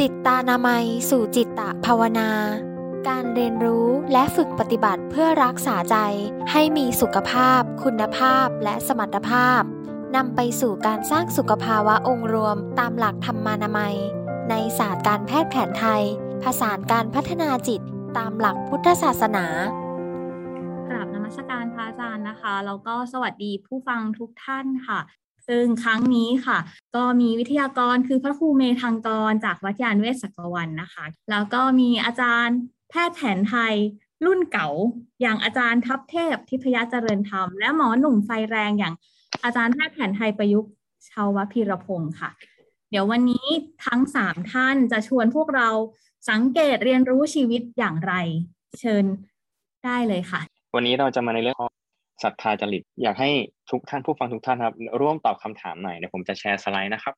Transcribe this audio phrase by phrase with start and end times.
[0.00, 2.30] จิตตานามัย สู่จิตตะภาวนา
[3.08, 5.96] การเรียนรู้และฝึกปฏิบัติเพื่อรักษาใจ
[6.50, 9.62] ให้มีสุขภาพ คุณภาพและสมรรถภาพ
[10.16, 13.96] นำไปสู่การสร้างสุขภาวะองค์รวมตามหลักธรรมานามัย
[14.50, 16.02] ในศาสตร์การแพทย์แผนไทย
[16.42, 17.80] ผสานการพัฒนาจิต
[18.16, 19.46] ตามหลักพุทธศาสนา
[20.88, 25.00] กราบนมัสการพระอาจารย์นะคะ แล้วก็สวัสดีผู้ฟังทุกท่านค่ะ
[25.48, 26.58] ซึ่งครั้งนี้ค่ะ
[26.94, 32.56] ก็มีวิทยากรคือพระครูเมธังกร จากวัดยานเวศกวันนะคะ แล้วก็มีอาจารย์
[32.90, 33.74] แพทย์แผนไทย
[34.24, 34.68] รุ่นเก่า
[35.20, 38.94] อย่างอาจารย์ทัพเทพทิพยเจริญธรรม และหมอหนุ่มไฟแรงอย่าง
[39.44, 40.70] อาจารย์แพทย์แผนไทยประยุกต์
[41.08, 42.30] ชาวพีรพงศ์ค่ะ
[42.90, 43.46] เดี๋ยววันนี้
[43.86, 45.68] ทั้งสามท่านจะชวนพวกเรา
[46.30, 48.14] สังเกตเรียนรู้ชีวิตอย่างไร
[48.80, 49.04] เชิญ
[49.84, 50.40] ได้เลยค่ะ
[50.76, 51.70] วันนี้เราจะมาในเรื่องของ
[52.22, 53.30] ศรัทธาจริต อยากให้
[53.70, 57.14] ทุกท่านผู้ฟังทุกท่านครับ ร่วมตอบคำถามหน่อยเดี๋ยวผมจะแชร์สไลด์นะครับ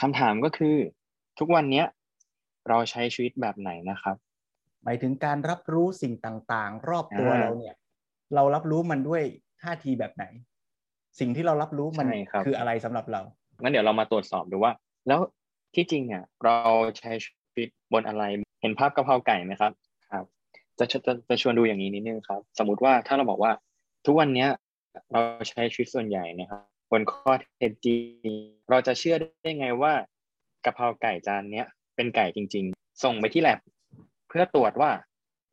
[0.00, 0.76] คำถามก็คือ
[1.38, 1.86] ทุกวันเนี้ย
[2.68, 4.16] เราใช้ชีวิตแบบไหนนะครับ
[4.84, 7.74] หมายถึงการรับรู้สิ่งต่างๆ รอบตัวเราเนี่ย
[8.34, 9.22] เรารับรู้มันด้วย
[9.62, 10.24] ท่าทีแบบไหน
[11.20, 12.08] สิ่งที่เรารับรู้มัน
[12.46, 13.20] คืออะไรสำหรับเรา
[13.62, 14.72] งั้นเดี๋ยวเรามาตรวจสอบดูว่า
[15.08, 15.20] แล้ว
[15.74, 16.56] ที่จริงเนี่ย เรา
[16.98, 18.24] ใช้ชีวิตบนอะไร
[18.62, 19.91] เห็นภาพกะเพราไก่ไหมครับครับ
[20.78, 23.52] จะจะจะชวนดูอย่างนี้นิดนึงครับ สมมติว่าถ้าเราบอกว่า
[24.06, 24.48] ทุกวันเนี้ย
[25.12, 28.28] เราใช้ชีวิตส่วนใหญ่นะครับบนข้อเท็จจริง
[28.70, 29.92] เราจะเชื่อได้ไงว่า
[30.64, 33.58] กะเพราไก่จานเนี้ยเป็นไก่จริง ๆ ส่งไปที่แลบ
[34.28, 34.90] เพื่อตรวจว่า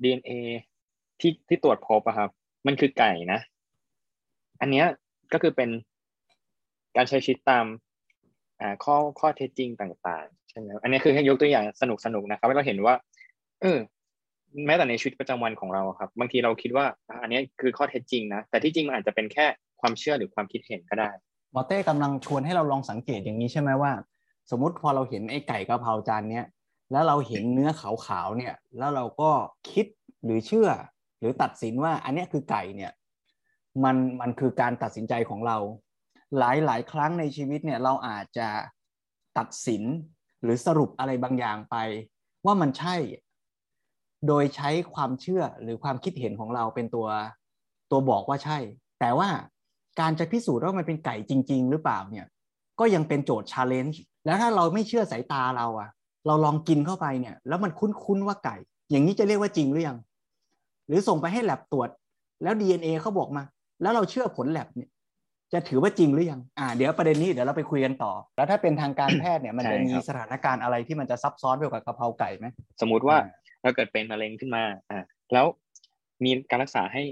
[0.03, 0.31] DNA
[1.19, 2.29] ที่ที่ตรวจพบอะครับ
[2.67, 3.39] มันคือไก่นะ
[4.61, 4.85] อันเนี้ย
[5.33, 5.69] ก็คือเป็น
[6.95, 7.65] การใช้ชีวิตตาม
[8.83, 12.95] ข้อข้อเท็จจริงต่าง ๆ ใช่ไหมอันนี้คือให้ยกตัวอย่างสนุกสนุกนะครับให้เราเห็นว่า
[13.61, 13.77] เออ
[14.65, 16.85] แม้แต่ในชีวิตประจำวันของเราครับ บางทีเราคิดว่า
[17.21, 19.45] อันนี้คือข้อเท็จจริงนะแต่ที่จริงมันอาจจะเป็นแค่
[19.81, 21.09] ความเชื่อหรือความคิดเห็นก็ได้
[21.51, 23.91] หมอเต้กำลังชวนให้เราลองสังเกตอย่างนี้ใช่ไหมว่า
[24.51, 26.45] สมมติพอเราเห็นไอ้ไก่กะเพราจานเนี้ย
[26.91, 29.31] แล้วเราเห็นเนื้อขาวๆเนี่ย แล้วเราก็
[29.71, 29.85] คิด
[30.23, 30.69] หรือเชื่อ
[31.19, 32.91] หรือตัดสินว่าอันนี้คือไก่เนี่ย
[33.83, 35.57] มันมันคือการตัดสินใจของเรา
[36.37, 38.47] หลายหลายครั้งในชีวิตเนี่ยเราอาจจะ
[39.37, 39.83] ตัดสิน
[40.43, 41.75] หรือสรุปอะไรบางอย่างไป
[42.45, 42.95] ว่ามันใช่
[44.27, 47.07] โดยใช้ความเชื่อหรือความคิดเห็นของเราเป็นตัว
[47.91, 48.57] ตัวบอกว่าใช่
[48.99, 49.29] แต่ว่า
[49.99, 52.25] การจะพิสูจน์ว่ามันเป็นไก่จริง ๆ หรือเปล่าเนี่ย
[52.79, 55.89] ก็ยังเป็นโจทย์ชาเลนจ์แล้วถ้าเราไม่เชื่อสายตาเราอะ
[56.27, 58.55] เราลองกินเข้าไปเนี่ย แล้วมันคุ้นๆว่าไก่
[58.91, 59.97] อย่างนี้จะเรียกว่าจริงหรือยัง
[60.87, 61.89] หรือส่งไปให้แลบตรวจ
[62.43, 63.43] แล้ว DNA เขาบอกมา
[63.81, 64.89] แล้วเราเชื่อผลแลบเนี่ย
[65.53, 72.45] จะถือว่าจริงหรือยัง อ่า เดี๋ยวประเด็นนี้เดี๋ยวเราไปคุยกันต่อ แล้วถ้าเป็นทางการแพทย์เนี่ยมันจะมีสถานการณ์อะไรที่มันจะซับซ้อนไปกว่ากะเพราไก่ไหม
[72.81, 73.17] สมมุติว่า
[73.61, 75.03] เราเกิดเป็นมะเร็งขึ้นมาอ่า
[75.33, 75.45] แล้ว
[76.23, 77.03] มีการรักษาให้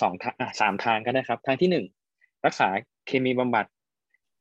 [0.00, 1.84] สองทางสามทางก็ได้ครับ ทางที่หนึ่ง
[2.46, 2.68] รักษา
[3.06, 3.66] เคมีบำบัด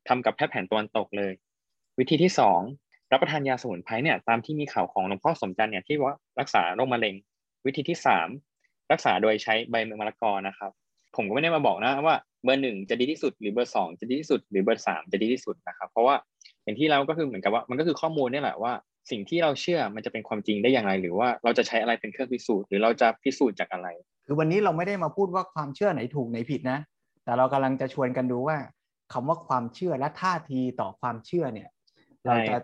[0.07, 1.33] ทำกับแพทย์แผนตะวันตกเลย
[1.99, 2.59] วิธีที่สอง
[3.11, 7.15] รับประทานยาสมุนไพรเนี่ยตามที่มีข่าวของหลวงพ่อสมจันเนี่ยที่ว่ารักษาโรคมะเร็ง
[7.65, 8.27] วิธีที่สาม
[8.91, 10.71] รักษาโดยใช้ใบมะละกอนะครับ
[11.15, 16.15] ผมก็ไม่ได้มาบอกนะว่าเบอร์หนึ่งจะดีที่สุดหรือเบอร์สองจะดีที่สุดหรือเบอร์สามจะดีที่สุดนะครับ เพราะว่า
[16.63, 18.73] อย่างที่เราก็คือเหมือนกับว่ามันก็คือข้อมูลนี่แหละว่า
[19.09, 23.87] สิ่งที่เราเชื่อมันจะเป็นความจริงได้อย่างไร หรือว่าเราจะใช้อะไรเป็นเครื่องพิสูจน์หรือเราจะพิสูจน์จากอะไร
[24.25, 26.79] คือวันนี้เราไม่ได้มาพูดว่าความเชื่อไหนถูกไหนผิดนะ
[27.23, 28.57] แต่เรากำลังจะชวนกันดูว่า
[29.13, 31.69] คำว่าความเชื่อและท่าทีต่อความเชื่อเนี่ย
[32.25, 32.57] เราจะ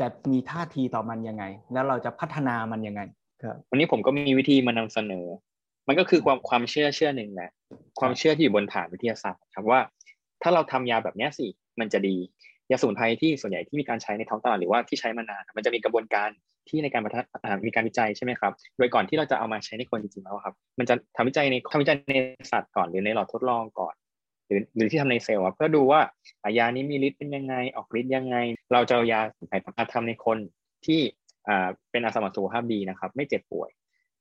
[0.00, 3.00] จะมีท่าทีต่อมันยังไง แล้วเราจะพัฒนามันยังไง
[3.42, 5.26] ครับวันนี้ผมก็มีวิธีมานำเสนอ
[5.88, 7.50] มันก็คือความความเชื่อเชื่อหนึ่งแหละ
[8.00, 9.80] ความเชื่อที่อยู่บนฐานวิทยาศาสตร์ครับว่า
[10.42, 11.46] ถ้าเราทำยาแบบนี้สิ
[11.80, 12.16] มันจะดี
[12.70, 16.28] ยาสมุนไพรที่ส่วนใหญ่ที่มีการใช้ในท้องตลาดหรือว่าที่ใช้มานาน มันจะมีกระบวนการ
[16.68, 17.02] ที่ในการ
[17.66, 22.16] มีการวิจัยใช่ไหมครับ โดยก่อนที่เราจะเอามาใช้ในคนจริงๆแล้วครับ มันจะทำวิจัยในทำวิจัยใน
[22.52, 23.94] สัตว์ก่อนหรือในหลอดทดลองก่อน
[24.46, 26.00] หรือหรือที่ทำในเซลล์เพื่อดูว่า
[26.58, 28.36] ยานี้มีฤทธิ์เป็นยังไง ออกฤทธิ์ยังไง
[28.72, 29.48] เราจะเอายาสมุน
[29.78, 30.38] มาทำในคน
[30.86, 31.00] ที่
[31.90, 33.70] เป็นอาสาสมัครสุขภาพดีนะครับ ไม่เจ็บป่วย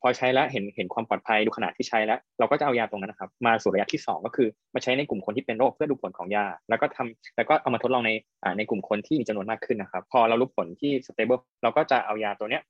[0.06, 8.12] พอใช้แล้วเห็นเห็นความปลอดภัยดูขนาดที่ใช้แล้ว เราก็จะเอายาตรงนั้นนะครับ มาสู่ระยะที่ 2 ก็คือมาใช้ในกลุ่มคนที่เป็นโรคเพื่อดูผลของยา แล้วก็ทำแล้วก็เอามาทดลองใน
[8.58, 12.64] ในกลุ่มคนที่มีจำนวนมากขึ้นนะครับ พอเรารู้ผลที่ stable เราก็จะเอายาตัวเนี้ย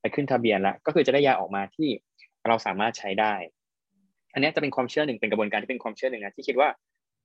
[0.00, 1.88] ไปขึ้นทะเบียนแล้วก็คือจะได้ยาออกมาที่
[2.46, 3.34] เราสามารถใช้ได้
[4.32, 6.68] อันนี้จะเป็นความเชื่อหนึ่งเป็นกระบวนการที่เป็นความเชื่อหนึ่งนะที่คิดว่า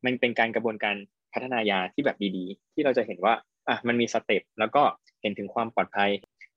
[0.06, 0.96] มันเป็นการกระบวนการ
[1.34, 3.34] พัฒนายาที่แบบดีๆ ที่เราจะเห็นว่า
[3.68, 4.82] อะมันมีสเต็ปแล้วก็
[5.22, 6.10] เห็นถึงความปลอดภัย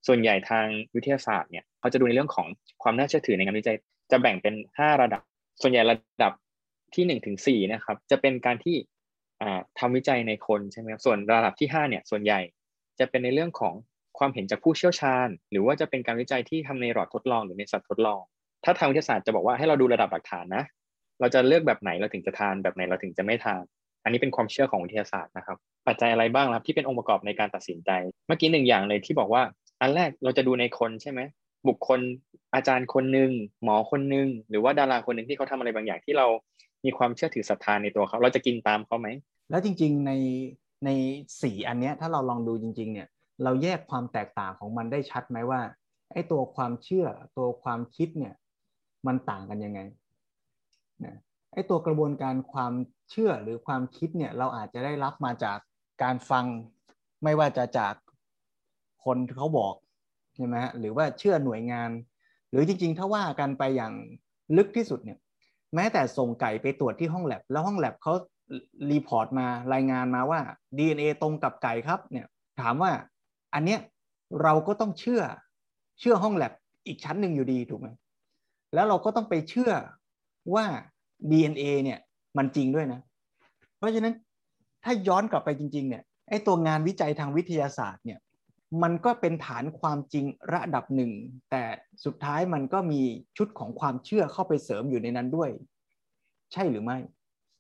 [0.06, 2.46] ส่วนใหญ่ทางวิทยาศาสตร์เนี่ย เขาจะดูในเรื่องของ
[2.82, 3.76] ความน่าเชื่อถือในงานวิจัย
[4.11, 5.23] จะแบ่งเป็น 5 ระดับ
[5.62, 6.32] ส่วนใหญ่ระดับ
[6.94, 8.76] ที่1ถึง4นะครับ จะเป็นการที่
[9.79, 12.40] ทำวิจัยในคนใช่ไหมครับ ส่วนระดับที่5เนี่ย ส่วนใหญ่
[12.99, 13.75] จะเป็นในเรื่องของ
[14.19, 18.20] ความเห็นจากผู้เชี่ยวชาญ หรือว่าจะเป็นการวิจัยที่ทำในหลอดทดลองหรือในสัตว์ทดลอง
[18.64, 20.64] ถ้าทางวิทยาศาสตร์จะบอกว่าให้เราดูระดับหลักฐานนะ
[21.20, 23.62] เราจะเลือกแบบไหนเราถึงจะทานแบบไหนเราถึงจะไม่ทาน
[24.05, 25.56] อันนี้เป็นความเชื่อของวิทยาศาสตร์นะครับ
[25.88, 27.90] ปัจจัยอะไรบ้างครับที่เป็นองค์ประกอบในการตัดสินใจ
[28.26, 29.43] เมื่อกี้หนึ่งอย่างเลยที่บอกว่า
[29.81, 31.20] อันแรกเราจะดูในคนใช่ไหม
[31.69, 32.00] บุคคล
[32.55, 33.31] อาจารย์คนหนึ่ง
[33.62, 36.26] หมอคนหนึ่งหรือว่าดาราคนหนึ่งที่เขาทำอะไรบางอย่างที่เรา
[36.85, 39.09] มีความเชื่อถือศรัทธาในตัวเขาเราจะกินตามเขาไหม
[39.50, 40.12] แล้วจริง ๆ ใน
[40.85, 40.91] ใน
[41.43, 43.09] สี่อันเนี้ยถ้าเราลองดูจริง ๆ เนี่ย
[43.44, 45.61] เราแยกความแตกต่างของมันได้ชัดไหมว่า
[46.12, 47.06] ไอ้ตัวความเชื่อ
[47.38, 48.35] ตัวความคิดเนี่ย
[49.06, 49.81] มันต่างกันยังไง
[51.05, 51.17] นะ
[51.53, 52.73] ไอ้ตัวกระบวนการความ
[53.11, 55.59] เชื่อหรือความคิดเนี่ยเราอาจจะได้รับมาจาก
[56.03, 56.44] การฟัง
[57.25, 57.94] ไม่ว่าจะจาก
[59.05, 59.75] คนเขาบอก
[60.34, 61.90] ใช่ไหมฮะหรือว่าเชื่อหน่วยงาน
[62.50, 63.93] หรือจริง ๆ ถ้าว่ากันไปอย่าง
[64.56, 65.19] ลึกที่สุดเนี่ย
[65.75, 68.14] แม้แต่ส่งไก่ไปตรวจที่ห้องแลบแล้วห้องแลบเขา
[68.90, 70.40] รีพอร์ตมารายงานมาว่า
[70.79, 72.26] DNA ตรงกับไก่ครับเนี่ย
[72.61, 72.93] ถามว่า
[73.55, 73.81] อันเนี้ย
[74.43, 75.23] เราก็ต้องเชื่อ
[76.00, 76.52] เชื่อห้องแลบ
[76.87, 77.88] อีกชั้นหนึ่งอยู่ดีถูกไหม
[78.75, 79.73] แล้วเราก็ต้องไปเชื่อ
[80.55, 80.64] ว่า
[81.31, 81.99] DNA เนี่ย
[82.38, 83.00] มันจริงด้วยนะ
[83.78, 84.14] เพราะฉะนั้น
[84.85, 88.19] ถ้าย้อนกลับไปจริง ๆ เนี่ยไอ้ตัวงานวิจัยทางวิทยาศาสตร์เนี่ย
[88.82, 91.12] มันก็เป็นฐานความจริงระดับหนึ่ง
[91.50, 91.62] แต่
[92.04, 93.02] สุดท้ายมันก็มี
[93.36, 95.50] ชุดของความเชื่อเข้าไปเสริมอยู่ในนั้นด้วย
[96.52, 96.98] ใช่หรือไม่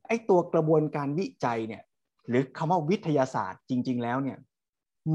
[0.06, 1.82] ไอ้ตัวกระบวนการวิจัยเนี่ย
[2.28, 4.38] หรือคำว่าวิทยาศาสตร์จริง ๆ แล้วเนี่ย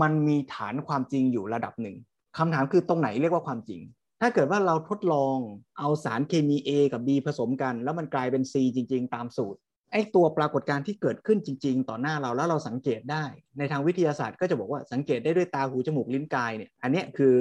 [0.01, 1.95] มันมีฐานความจริงอยู่ระดับหนึ่ง
[2.37, 3.81] คำถามคือตรงไหนเรียกว่าความจริง
[4.21, 5.37] ถ้าเกิดว่าเราทดลอง
[5.79, 9.59] เอาสารเคมี A กับ B ผสมกัน แล้วมันกลายเป็น C จริง ๆ ตามสูตร
[9.91, 13.23] ไอ้ตัวปรากฏการณ์ที่เกิดขึ้นจริง ๆ ต่อหน้าเราแล้วเราสังเกตได้
[13.57, 17.35] ในทางวิทยาศาสตร์ก็จะบอกว่าสังเกตได้ด้วยตาหูจมูกลิ้นกายเนี่ยอันนี้คือ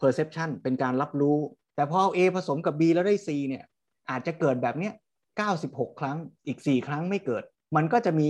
[0.00, 1.38] perception เป็นการรับรู้
[1.76, 3.64] แต่พอเอา A ผสมกับ B แล้วได้ C เนี่ย
[4.10, 4.92] อาจจะเกิดแบบเนี้ย
[5.46, 7.42] 96 ครั้งอีก 4 ครั้งไม่เกิด
[7.76, 8.28] มันก็จะมี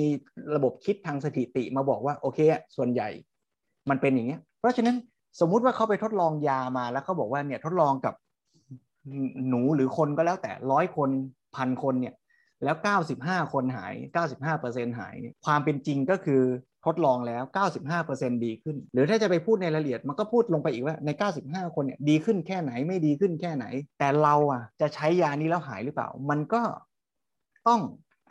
[0.54, 2.38] ระบบคิดทางสถิติมาบอกว่าโอเค
[2.76, 3.08] ส่วนใหญ่
[3.90, 4.96] มันเป็นอย่างเงี้ย เพราะฉะนั้น
[5.40, 8.14] สมมุติว่าเขาไปทดลองยามาแล้วเขาบอกว่าเนี่ยทดลองกับ
[9.48, 11.10] หนูหรือคนก็แล้วแต่ร้อยคน
[11.56, 12.14] พันคนเนี่ย
[12.64, 12.76] แล้ว
[13.14, 13.94] 95 คนหาย
[14.46, 16.42] 95%หายเนี่ยความเป็นจริงก็คือ
[16.86, 17.42] ทดลองแล้ว
[17.94, 21.10] 95%ดีขึ้น หรือถ้าจะไปพูดในรายละเอียด มันก็พูดลงไปอีกว่าใน
[21.42, 23.66] 95 คนเนี่ยดีขึ้นแค่ไหนไม่ดีขึ้นแค่ไหน
[23.98, 26.62] แต่เราอะจะใช้ยานี้แล้วหายหรือเปล่า มันก็
[27.68, 27.80] ต้อง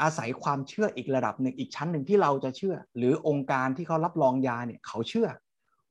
[0.01, 5.27] อาศัยความเชื่ออีกระดับหนึ่งอีกชั้นหนึ่งที่เราจะเชื่อ หรือองค์การที่เขารับรองยาเนี่ยเขาเชื่อ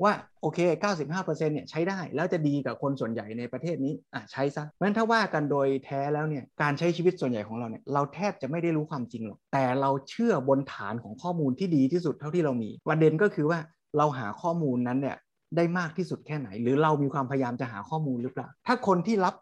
[0.03, 0.12] ว่า
[0.43, 0.59] โอเค
[1.03, 13.59] 95%เนี่ยใช้ได้แล้วจะดีกับคนส่วนใหญ่ในประเทศนี้อะใช้ซะเพราะฉะนั้นถ้าว่ากันโดยแท้แล้วเนี่ยการใช้ชีวิตส่วนใหญ่ของเราเนี่ยเราแทบจะไม่ได้รู้ความจริงหรอกแต่เราเชื่อบนฐานของข้อมูลที่ดีที่สุดเท่าที่เรามีประเด็นก็คือว่า
[13.97, 15.17] เราหาข้อมูลนั้นเนี่ย
[15.56, 19.35] ได้มากที่สุดแค่ไหน หรือเรามีความพยายามจะหาข้อมูลหรือเปล่า ถ้าคนที่รับ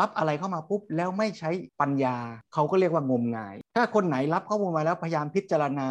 [0.00, 1.50] รับอะไรเข้ามาปุ๊บแล้วไม่ใช้
[1.80, 2.16] ปัญญา
[2.54, 5.88] เขาก็เรียกว่างมงาย ถ้าคนไหนรับข้อมูลมาแล้วพยายามพิจารณา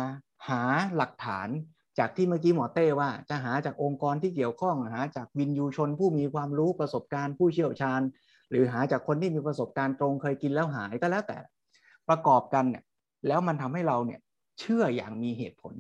[0.48, 0.62] หา
[0.96, 1.48] หลักฐาน
[2.00, 8.02] จากที่เมื่อกี้หมอเต้ว่าจะหาจากองค์กรที่เกี่ยวข้องหาจากวินยูชนผู้มีความรู้ประสบการณ์ผู้เชี่ยวชาญ
[8.50, 11.38] หรือหาจากคนที่มีประสบการณ์ตรงเคยกินแล้วหายก็แล้วแต่
[12.10, 12.84] ประกอบกันเนี่ย
[13.28, 14.20] แล้วมันทำให้เราเนี่ย
[14.60, 15.74] เชื่ออย่างมีเหตุผล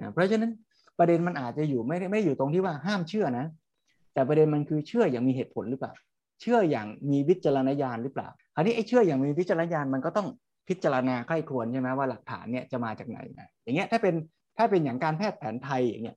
[0.00, 0.52] นะเพราะฉะนั้น
[0.98, 3.46] ประเด็นมันอาจจะอยู่ไม่ได้ไม่อยู่ตรงที่ว่าห้ามเชื่อนะ
[4.14, 5.92] แต่ประเด็นมันคือเชื่ออย่างมีเหตุผลหรือเปล่า
[6.40, 10.28] เชื่ออย่างมีวิจารณญาณหรือเปล่าคราวนี้ไอ้เชื่ออย่างมีวิจารณญาณมันก็ต้อง
[10.68, 13.18] พิจารณาใคร่ครวญใช่ไหมว่าหลักฐานเนี่ยจะมาจากไหน
[13.64, 14.14] อย่างเงี้ยถ้าเป็น
[14.58, 16.16] ถ้าเป็นอย่างการแพทย์แผนไทยอย่างเงี้ย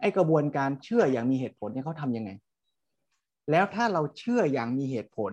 [0.00, 2.30] ไอกระบวนการเชื่ออย่างมีเหตุผลเนี่ยเขาทำยังไง
[3.50, 5.32] แล้วถ้าเราเชื่ออย่างมีเหตุผล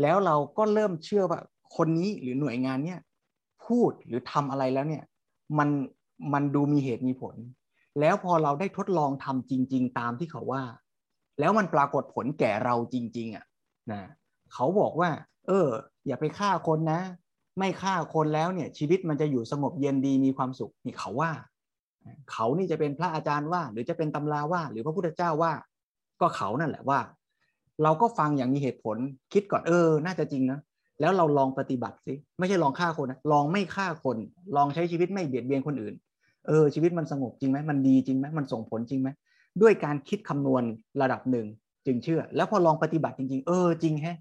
[0.00, 1.40] แล้วเราก็เริ่มเชื่อว่า
[1.76, 3.00] คนนี้หรือหน่วยงานเนี่ย
[3.66, 5.04] พูดหรือทำอะไรแล้วเนี่ย
[5.58, 5.68] มัน
[6.32, 7.34] มันดูมีเหตุมีผล
[8.00, 10.62] แล้วพอเราได้ทดลองทำจริง ๆ ตามที่เขาว่า
[11.40, 13.44] แล้วมันปรากฏผลแก่เราจริง ๆอะ
[13.92, 14.02] นะ
[14.52, 15.10] เขาบอกว่า
[15.46, 15.68] เออ
[16.06, 17.00] อย่าไปฆ่าคนนะ
[17.58, 21.30] ไม่ฆ่าคนแล้วเนี่ยชีวิตมันจะอยู่สงบเย็นดีมีความสุขนี่เขาว่า
[22.32, 25.52] เขานี่จะเป็นพระอาจารย์ว่า หรือจะเป็นตำราว่า หรือพระพุทธเจ้าว่า
[26.20, 27.00] ก็เขานั่นแหละว่า
[27.82, 28.96] เราก็ฟังอย่างมีเหตุผล
[29.32, 30.58] คิดก่อนเออ น่าจะจริงนะ
[31.00, 34.16] แล้วเราลองปฏิบัติสิไม่ใช่ลองฆ่าคนนะลองไม่ฆ่าคน
[34.56, 35.94] ลองใช้ชีวิตไม่เบียดเบียนคนอื่น
[36.46, 39.08] เออ ชีวิตมันสงบจริงไหมมันดีจริงไหมมันส่งผลจริงไหม
[39.62, 40.62] ด้วยการคิดคำนวณ
[41.02, 41.46] ระดับหนึ่ง
[41.86, 44.16] จึงเชื่อ แล้วพอลองปฏิบัติจริง ๆ เออจริงแฮะ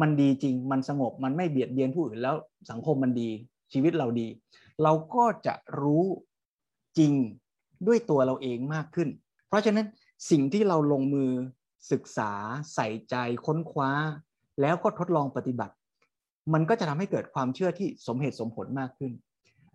[0.00, 2.34] มันดีจริง มันสงบ มันไม่เบียดเบียนผู้อื่นแล้ว
[2.70, 3.30] สังคมมันดี
[3.72, 4.26] ชีวิตเราดี
[4.82, 6.04] เราก็จะรู้
[6.98, 7.12] จริง
[7.86, 9.08] ด้วยตัวเราเองมากขึ้น
[9.48, 9.86] เพราะฉะนั้น
[10.30, 11.30] สิ่งที่เราลงมือ
[11.92, 12.32] ศึกษา
[12.74, 13.90] ใส่ใจค้นคว้า
[14.60, 15.74] แล้วก็ทดลองปฏิบัติ
[16.52, 19.12] มันก็จะทำให้เกิดความเชื่อที่สมเหตุสมผลมากขึ้น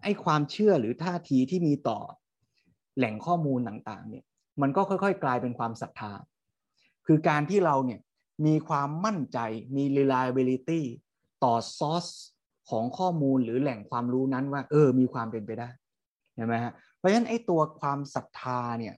[0.04, 2.00] ไอ้ความเชื่อหรือท่าทีที่มีต่อ
[2.98, 4.26] แหล่งข้อมูลต่างๆเนี่ย
[4.62, 6.14] มันก็ค่อยๆ กลายเป็นความศรัทธา
[7.08, 8.00] คือการที่เราเนี่ย
[8.46, 9.40] มีความมั่นใจ
[9.76, 10.82] มี reliability
[11.44, 12.08] ต่อซอส
[12.70, 15.70] ของข้อมูลหรือแหล่งความรู้นั้นว่า เออ มีความเป็นไปได้
[16.36, 18.96] ใช่ไหมฮะ เพราะฉะนั้นไอ้ตัวความศรัทธาเนี่ย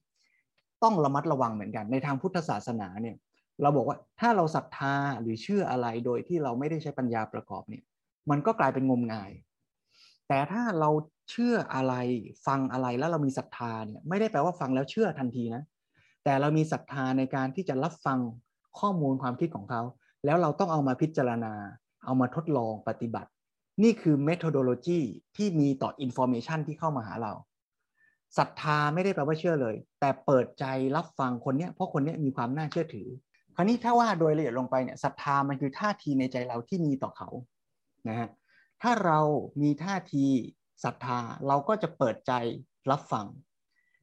[0.84, 3.16] ต้องระมัดระวังเหมือนกันในทางพุทธศาสนาเนี่ย
[3.62, 7.84] เราบอกว่าถ้าเราศรัทธาหรือเชื่ออะไรโดยที่เราไม่ได้ใช้ปัญญาประกอบเนี่ย
[8.30, 9.32] มันก็กลายเป็นงมงาย
[10.28, 10.90] แต่ถ้าเรา
[11.30, 11.94] เชื่ออะไร
[12.48, 15.64] ฟังอะไรแล้วเรามีศรัทธาเนี่ยไม่ได้แปลว่าฟังแล้วเชื่อทันทีนะ
[16.24, 18.20] แต่เรามีศรัทธาในการที่จะรับฟัง
[18.80, 19.82] ข้อมูลความคิดของเขา
[20.26, 21.54] แล้วเราต้องเอามาพิจารณา
[22.06, 23.30] เอามาทดลองปฏิบัติ
[23.84, 25.02] นี่คือ methodology
[25.36, 27.34] ที่มีต่อ information ที่เข้ามาหาเรา
[28.38, 33.08] ศรัทธาไม่ได้แปลว่าเชื่อเลย แต่เปิดใจรับฟังคนเนี้ยเพราะคนเนี้ยมีความน่าเชื่อถือ
[33.56, 37.30] คราวนี้ถ้าว่าโดยละเอียดลงไปเนี่ยศรัทธามันคือท่าทีในใจเราที่มีต่อเขา
[38.10, 38.30] นะฮะ
[38.82, 39.20] ถ้าเรา
[39.62, 40.26] มีท่าที
[40.84, 42.34] ศรัทธาเราก็จะเปิดใจ
[42.92, 43.26] รับฟัง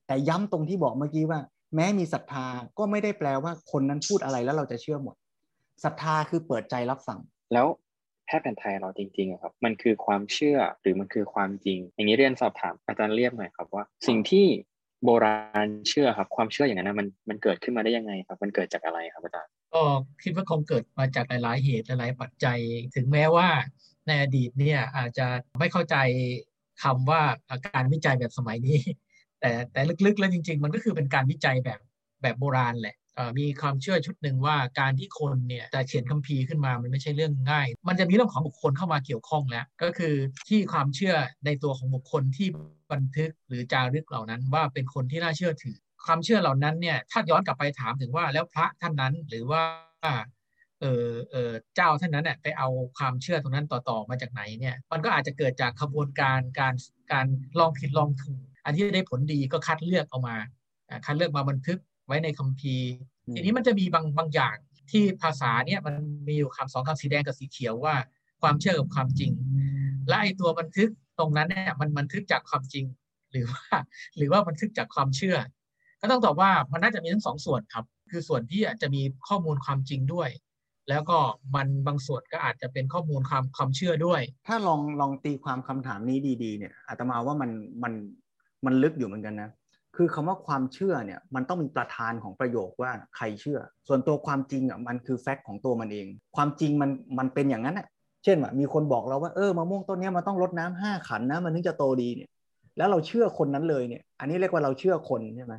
[0.07, 1.41] แต่ย้ำตรงที่บอกเมื่อกี้ว่า
[1.75, 2.47] แม้มีศรัทธา
[2.79, 5.17] ก็ไม่ได้แปลว่าคนนั้นพูดอะไรแล้วเราจะเชื่อหมด
[5.85, 7.19] ศรัทธาคือเปิดใจรับฟัง
[7.53, 7.67] แล้ว
[8.29, 14.47] แพทย์แผนไทยเราจริงๆครับมันคือความเชื่อหรือมันคือความจริง อย่างนี้เรียนสอบถามอาจารย์เรียบหน่อยครับว่า สิ่งที่
[15.05, 19.83] โบราณเชื่อครับความเชื่ออย่างนั้นมันมันเกิดขึ้นมาได้ยังไงครับ มันเกิดจากอะไรครับอาจารย์ก็
[20.23, 22.59] คิดว่าคงเกิดมาจากหลาย ๆ เหตุหลาย ๆ ปัจจัย
[22.95, 23.49] ถึงแม้ว่า
[24.07, 25.27] ในอดีตเนี่ยอาจจะ
[25.59, 25.97] ไม่เข้าใจ
[26.83, 27.23] คำว่า
[27.75, 28.81] การวิจัยแบบสมัยนี้
[29.41, 31.81] แต่แต่ลึก ๆ แล้วจริง ๆ มันก็คือเป็นการวิจัยแบบ
[32.23, 32.97] แบบโบราณแหละ
[33.39, 40.15] มีความเชื่อชุดหนึ่งว่าการที่คนเนี่ยจะเขียนคัมภีร์ขึ้นมามันไม่ใช่เรื่องง่าย มันจะมีเรื่องของบุคคลเข้ามาเกี่ยวข้องแล้ว ก็คือ
[40.49, 41.15] ที่ความเชื่อ
[41.47, 42.49] ในตัวของบุคคลที่
[42.93, 49.63] บันทึกหรือจารึกเหล่านั้น ว่าเป็นคนที่น่าเชื่อถือ ความเชื่อเหล่านั้นเนี่ยถ้าย้อนกลับไปถามถึงว่าแล้วพระท่านนั้นหรือว่า
[50.81, 56.75] เออเออเจ้าท่านนั้นเนี่ยไปเอาความเชื่อตรงนั้นต่อๆมาจากไหนเนี่ยมันก็อาจจะเกิดจากขบวนการการ
[57.13, 57.27] การ
[57.59, 60.37] ลองผิดลองถูกอันที่ได้ผลดีก็คัดเลือกเอามา
[61.07, 62.89] คัดเลือกมาบันทึก ไว้ในคัมภีร์
[63.35, 64.57] ทีนี้มันจะมีบางบางอย่าง
[64.91, 65.95] ที่ภาษาเนี่ยมัน
[66.29, 67.95] มีอยู่คำสองคำสีแดงกับสีเขียวว่า
[68.43, 69.33] ความเชื่อกับความจริง
[70.09, 72.85] และไอตัวบันทึกตรงนั้นเนี่ยมันบันทึกจากความจริง
[73.33, 73.65] หรือว่า
[74.17, 75.37] หรือว่าบันทึกจากความเชื่อ
[76.01, 80.31] ก็ต้องตอบว่ามันน่าจะมีทั้งสองส่วนครับ คือส่วนที่อาจจะมีข้อมูลความจริงด้วย
[80.89, 81.19] แล้วก็
[81.55, 87.51] มันบางส่วนก็อาจจะเป็นข้อมูลความความเชื่อด้วย ถ้าลองลองตีความคำถามนี้ดี ๆ เนี่ยอาตมาว่ามัน
[87.83, 87.93] มัน
[88.65, 89.51] มันลึกอยู่เหมือนกันนะ
[90.01, 97.87] คือคำว่าความเชื่อเนี่ยมันต้องมีประธานของประโยคว่าใครเชื่อ ส่วนตัวความจริงอะมันคือแฟกต์ของตัวมันเอง ความจริงมันมันเป็นอย่างนั้นอะ
[98.25, 102.29] เช่นว่ามีคนบอกเราว่าเออมะม่วงต้นนี้มันต้องรดน้ำห้าขันนะมันถึงจะโตดีเนี่ย
[102.77, 105.55] แล้วเราเชื่อคนนั้นเลยเนี่ย อันนี้เรียกว่าเราเชื่อคนใช่ไหม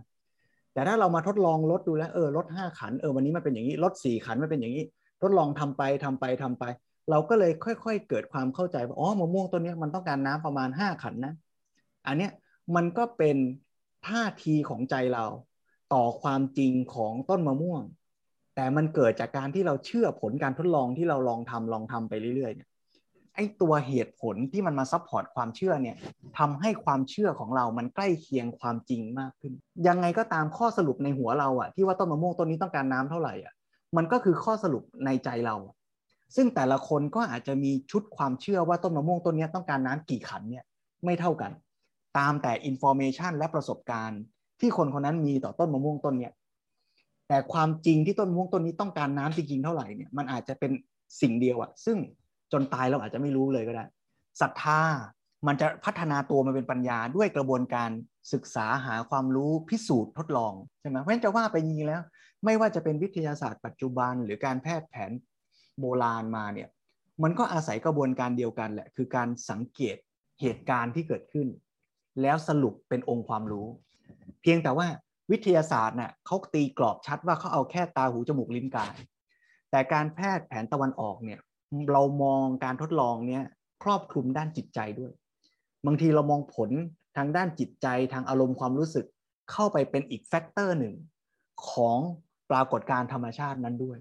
[0.73, 4.83] แต่ถ้าเรามาทดลองลดดูแล้วเออลดห้าขันเออวันนี้มันเป็นอย่างนี้ลดสี่ขันมันเป็นอย่างนี้
[5.21, 6.63] ทดลองทำไปทำไปทำไป
[7.09, 11.33] เราก็เลยค่อย ๆ เกิดความเข้าใจว่าอ๋อมะม่วงต้นนี้มันต้องการน้ำประมาณห้าขันนะ
[12.07, 12.31] อันเนี้ย
[12.75, 13.37] มันก็เป็น
[14.07, 15.25] ท่าทีของใจเรา
[15.93, 17.83] ต่อความจริงของต้นมะม่วง
[18.55, 22.69] แต่มันเกิดจากการที่เราเชื่อผลการทดลองที่เราลองทำลองทำไปเรื่อยๆเนี่ย
[23.35, 25.95] ไอ้ตัวเหตุผลที่มันมา support ความเชื่อเนี่ย
[26.37, 29.53] ทำให้ความเชื่อของเรามันใกล้เคียงความจริงมากขึ้น
[29.87, 33.53] ยังไงก็ตามข้อสรุปในหัวเราอะที่ว่าต้นมะม่วงต้นนี้ต้องการน้ำเท่าไหร่อะ
[33.97, 35.55] มันก็คือข้อสรุปในใจเรา
[36.35, 40.63] ซึ่งแต่ละคนก็อาจจะมีชุดความเชื่อว่าต้นมะม่วงต้นนี้ต้องการน้ำกี่ขันเนี่ย
[41.05, 41.51] ไม่เท่ากัน
[42.19, 44.21] ตามแต่ information และประสบการณ์
[44.59, 46.33] ที่คนคนนั้นมีต่อต้นมะม่วงต้นเนี่ย
[47.27, 50.71] แต่ความจริงที่ต้นมะม่วงต้นนี้ต้องการน้ำจริงๆเท่าไหร่เนี่ยมันอาจจะเป็น
[51.21, 51.97] สิ่งเดียวอะซึ่ง
[52.51, 53.85] จนตายเราอาจจะไม่รู้เลยก็ได้
[54.41, 54.81] ศรัทธา
[55.47, 57.89] มันจะพัฒนาตัวมาเป็นปัญญาด้วยกระบวนการ
[58.33, 62.01] ศึกษาหาความรู้พิสูจน์ทดลองใช่ไหมเพราะฉะนั้นจะว่าไปจริงแล้ว
[62.45, 65.11] ไม่ว่าจะเป็นวิทยาศาสตร์ปัจจุบัน หรือการแพทย์แผน
[65.79, 66.69] โบราณมาเนี่ย
[67.23, 69.97] มันก็อาศัยกระบวนการเดียวกันแหละคือการสังเกต
[70.41, 71.47] เหตุการณ์ที่เกิดขึ้น
[72.21, 73.67] แล้วสรุปเป็นองค์ความรู้
[74.41, 74.87] เพียงแต่ว่า
[75.31, 78.95] วิทยาศาสตร์น่ะเขาตีกรอบชัดว่าเขาเอาแค่ตาหูจมูกลิ้นกาย
[79.71, 81.39] แต่การแพทย์แผนตะวันออกเนี่ย
[81.91, 83.43] เรามองการทดลองเนี่ย
[83.83, 85.11] ครอบคลุมด้านจิตใจด้วย
[85.85, 86.69] บางทีเรามองผล
[87.17, 89.05] ทางด้านจิตใจทางอารมณ์ความรู้สึก
[89.51, 90.95] เข้าไปเป็นอีกแฟกเตอร์หนึ่ง
[91.69, 91.99] ของ
[92.51, 93.97] ปรากฏการธรรมชาตินั้นด้วย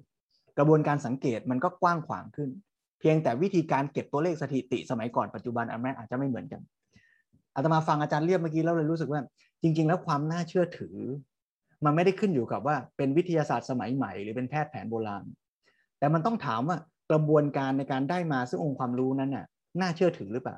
[0.59, 2.51] กระบวนการสังเกตมันก็กว้างขวางขึ้น
[3.01, 6.61] เพียงแต่วิธีการเก็บตัวเลขสถิติสมัยก่อนปัจจุบันอันนั้นอาจจะไม่เหมือนกัน
[7.55, 9.21] อาตมาฟังอาจารย์เรียบเมื่อกี้แล้วเลยรู้สึกว่า
[9.63, 10.97] จริง ๆ แล้วความน่าเชื่อถือ
[11.85, 15.25] มันไม่ได้ขึ้นอยู่กับว่าเป็นวิทยาศาสตร์สมัยใหม่ หรือเป็นแพทย์แผนโบราณ
[15.99, 16.77] แต่มันต้องถามว่า
[17.11, 19.47] กระบวนการในการได้มาซึ่งองค์ความรู้นั้นน่ะ
[19.81, 20.57] น่าเชื่อถือหรือเปล่า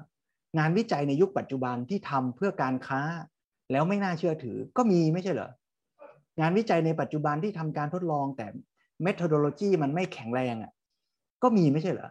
[0.58, 3.00] งานวิจัยในยุคปัจจุบันที่ทำเพื่อการค้า
[3.72, 5.50] แล้วไม่น่าเชื่อถือก็มีไม่ใช่เหรอ
[6.40, 8.46] งานวิจัยในปัจจุบันที่ทำการทดลองแต่
[9.06, 10.72] methodology มันไม่แข็งแรงอะ
[11.42, 12.10] ก็มีไม่ใช่เหรอ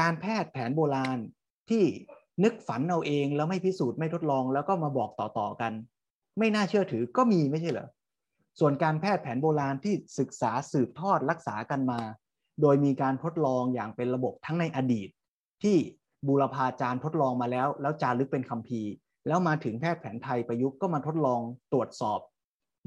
[0.00, 1.18] การแพทย์แผนโบราณ
[1.70, 1.82] ที่
[2.44, 5.72] นึกฝันเอาเองแล้วไม่พิสูจน์ไม่ทดลองแล้วก็มาบอกต่อๆกัน
[6.38, 7.88] ไม่น่าเชื่อถือก็มีไม่ใช่เหรอ
[8.60, 12.00] ส่วนการแพทย์แผนโบราณที่ศึกษาสืบทอดรักษากันมา
[12.62, 15.08] โดยมีการทดลองอย่างเป็นระบบทั้งในอดีต
[15.62, 15.76] ที่
[16.26, 18.90] บูรพาจารย์ทดลองมาแล้ว แล้วจารึกเป็นคัมภีร์
[19.26, 21.40] แล้วมาถึงแพทย์แผนไทยประยุกต์ก็มาทดลอง
[21.72, 22.20] ตรวจสอบ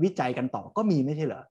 [0.03, 1.43] วิจัยกันต่อก็มีไม่ใช่เหรอ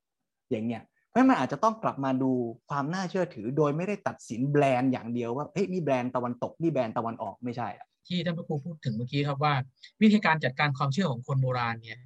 [0.50, 2.32] อย่างเงี้ยเพราะมันอาจจะต้องกลับมาดู
[2.68, 9.54] ความน่าเชื่อถือ โดยไม่ได้ตัดสินแบรนด์อย่างเดียวว่าเฮ้ยนี่แบรนด์ตะวันตกนี่แบรนด์ตะวันออกไม่ใช่อะ ที่ท่านพระครูพูดถึงเมื่อกี้ครับว่า
[10.02, 12.00] วิธีการจัดการความเชื่อของคนโบราณเนี่ย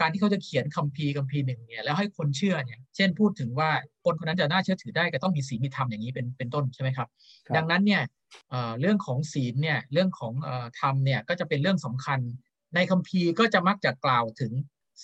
[0.00, 3.70] การที่เขาจะเขียนคัมภีร์คัมภีร์หนึ่งเนี่ยแล้วให้คนเชื่อเนี่ยเช่นพูดถึงว่า
[4.04, 7.08] คนคนนั้นจะน่าเชื่อถือได้ก็ต้องมีศีลมีธรรมอย่างนี้เป็นเป็นต้นใช่ไหมครับ
[7.56, 8.02] ดังนั้นเนี่ย
[8.80, 10.32] เรื่องของศีลเนี่ยเรื่องของ
[10.80, 12.20] ธรรมเนี่ยก็จะเป็นเรื่องสำคัญ
[12.74, 14.52] ในคัมภีร์ก็จะมักจะกล่าวถึง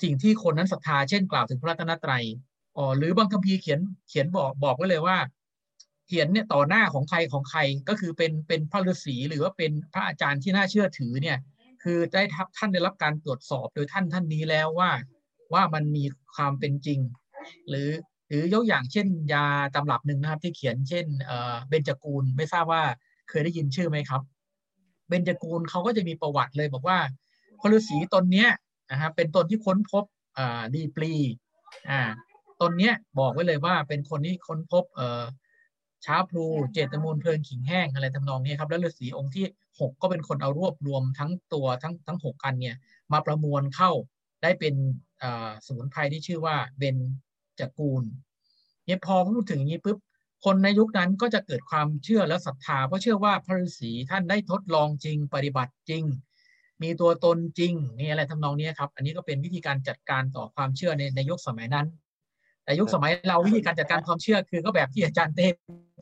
[0.02, 2.24] สิ่งที่คนนั้นศรัทธาเช่นกล่าวถึงพระรัตนตรัย
[2.76, 5.16] อ๋อหรือบางคัมภีร์เขียนเขียนบอกบอกไว้เลยว่า
[6.10, 11.38] เขียนเนี่ยต่อหน้าของใครของใครก็คือเป็นเป็นพระฤาษีหรือว่าเป็นพระอาจารย์ที่น่าเชื่อถือเนี่ย
[11.82, 14.90] คือได้ทับท่านได้รับการตรวจสอบโดยท่านท่านนี้แล้วว่า
[15.52, 17.00] ว่ามันมีความเป็นจริง
[17.68, 17.88] หรือ
[18.28, 21.06] หรือยกอย่างเช่น ยาตำรับหนึ่งนะครับที่เขียนเช่น
[21.68, 22.82] เบญจกูลไม่ทราบว่า
[23.28, 24.22] เคยได้ยินชื่อไหมครับ
[25.08, 26.98] เบญจกูลเขาก็จะมีประวัติเลยบอกว่า
[27.60, 28.50] พฤาษีตนเนี้ย
[28.90, 30.04] นะครับเป็นตนที่ค้นพบ
[30.74, 31.12] ดีปลี
[31.90, 32.00] อ่า
[32.60, 35.22] ตนเนี้ยบอกไว้เลยว่าเป็นคนที่ค้นพบเอ่อ
[36.04, 39.44] ช้าพลูเจตมูลเพลิงขิงแห้งอะไรทำนองนี้ครับแล้วฤาษีองค์ที่
[39.80, 42.76] หกก็เป็นคนเอารวบรวมทั้งตัวทั้งทั้งหกกันเนี่ย
[43.12, 43.90] มาประมวลเข้า
[44.42, 44.74] ได้เป็น
[45.66, 46.96] สมุนไพรที่ชื่อว่าเบน
[47.60, 48.04] จกูล
[48.86, 49.98] เนี่ยพอพูดถึงอย่างนี้ปุ๊บ
[50.44, 56.04] คนในยุคนั้นก็จะเกิดความเชื่อและศรัทธาเพราะเชื่อว่าพระฤาษีท่านได้ทดลองจริงปฏิบัติจริง
[56.82, 61.86] มีตัวตนจริงนี่อะไรทำนองนี้ครับ อันนี้ก็เป็นวิธีการจัดการต่อความเชื่อในในยุคสมัยนั้น
[62.70, 65.48] แต่ยุคสมัยเราวิธีการจัดการความเชื่อคือก็แบบที่อาจารย์เต้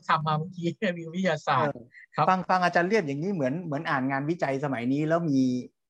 [0.07, 1.73] ทำมาเมื่อกี้มีวิทยาศาสตร์
[2.15, 5.39] ครับฟังฟังอาจารย์เรียบอย่างนี้เหมือนเหมือนอ่านงานวิจัยสมัยนี้แล้วมี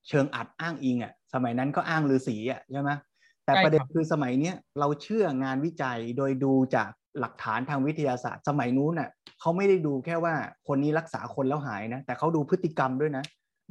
[0.08, 2.92] เชิงอัดอ้างอิงอะ สมัยนั้นก็อ้างฤาษีอะใช่ไหม
[3.46, 9.10] แต่ประเด็นคือสมัยเนี้ยเราเชื่องานวิจัยโดยดูจากหลักฐานทางวิทยาศาสตร์ สมัยนู้นน่ะ
[9.40, 10.34] เขาไม่ได้ดูแค่ว่า
[10.68, 13.24] คนนี้รักษาคนแล้วหายนะ แต่เขาดูพฤติกรรมด้วยนะ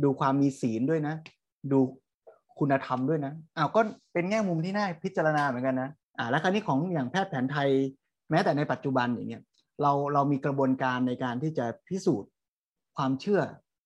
[0.04, 1.14] ดูความมีศีลด้วยนะ
[1.72, 1.78] ดู
[2.58, 3.80] คุณธรรมด้วยนะอ้าวก็
[4.12, 7.70] เป็นแง่มุมที่น่าพิจารณาเหมือนกันนะ อ่าแล้วคราวนี้ของอย่างแพทย์แผนไทย
[8.30, 9.42] แม้แต่ในปัจจุบันอย่างเงี้ย
[9.82, 12.30] เราเรามีกระบวนการในการที่จะพิสูจน์
[12.96, 13.40] ความเชื่อ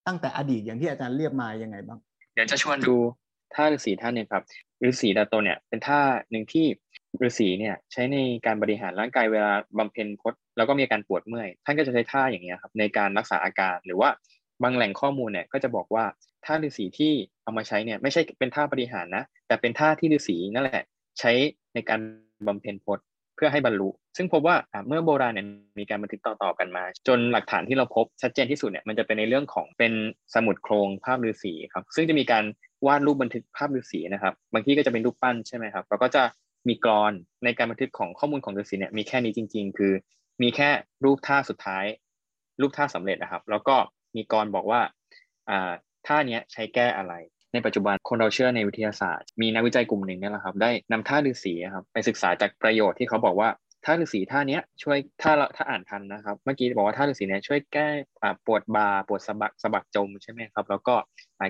[0.06, 1.98] ตั้งแต่อดีตอย่างที่อาจารย์เรียบมายังไงบ้าง
[2.34, 2.96] เดี๋ยวจะชวนดู
[3.54, 4.42] ท่าฤาษีท่านเนี่ยครับ
[4.88, 6.66] ฤาษีดาโตเนี่ยเป็นท่าหนึ่งที่
[7.26, 14.10] ฤาษีเนี่ยใช้ในการบริหารร่างกายเวลาบำเพ็ญพจน์แล้วก็มีอาการปวดเมื่อย ท่านก็จะใช้ท่าอย่างเงี้ยครับในการรักษาอาการหรือว่า
[14.62, 16.04] บางแหล่งข้อมูลเนี่ยก็จะบอกว่า
[16.44, 20.84] ท่าฤาษีที่เอามาใช้เนี่ยไม่ใช่เป็นท่าบริหารนะ แต่เป็นท่าที่ฤาษีนั่นแหละ
[21.18, 21.32] ใช้
[21.74, 22.00] ในการ
[22.46, 23.04] บำเพ็ญพจน์
[23.36, 24.56] เพื่อให้บรรลุ ซึ่งพบว่า
[24.88, 25.46] เมื่อโบราณเนี่ย
[25.78, 29.92] มีการบันทึกต่อๆกันมา จนหลักฐานที่เราพบชัดเจนที่สุดเนี่ยมันจะเป็นในเรื่องของเป็น
[30.34, 32.44] สมุดโครงภาพฤาษีครับซึ่งจะมีการ
[32.86, 36.22] วาดรูปบันทึกภาพฤาษีนะครับบางที่ก็จะเป็นรูปปั้นใช่ไหมครับแล้วก็จะ
[36.68, 37.12] มีกรอน
[37.44, 39.92] ในการบันทึกของข้อมูลของฤาษีเนี่ยมีแค่นี้จริง ๆ คือ
[40.42, 40.68] มีแค่
[41.04, 41.84] รูปท่าสุดท้าย
[42.60, 43.76] รูปท่าสำเร็จนะครับ แล้วก็
[44.16, 44.80] มีกรบอกว่า
[45.48, 45.72] อ่า
[46.06, 47.14] ท่านี้ใช้แก้อะไร
[47.52, 53.48] ในปัจจุบันคนเราเชื่อในวิทยาศาสตร์ มีนักวิจัยกลุ่มหนึ่งนี่แหละครับ ได้นำท่าฤาษีครับไปศึกษาจากประโยชน์ที่เขาบอกว่า
[53.84, 57.88] ท่าฤาษีท่านี้ช่วยถ้าเราถ้าอ่านทันนะครับ เมื่อกี้บอกว่าท่าฤาษีเนี่ยช่วยแก้
[58.46, 60.94] ปวดบาปวดสะบักสะบักจมใช่ไหมครับแล้วก็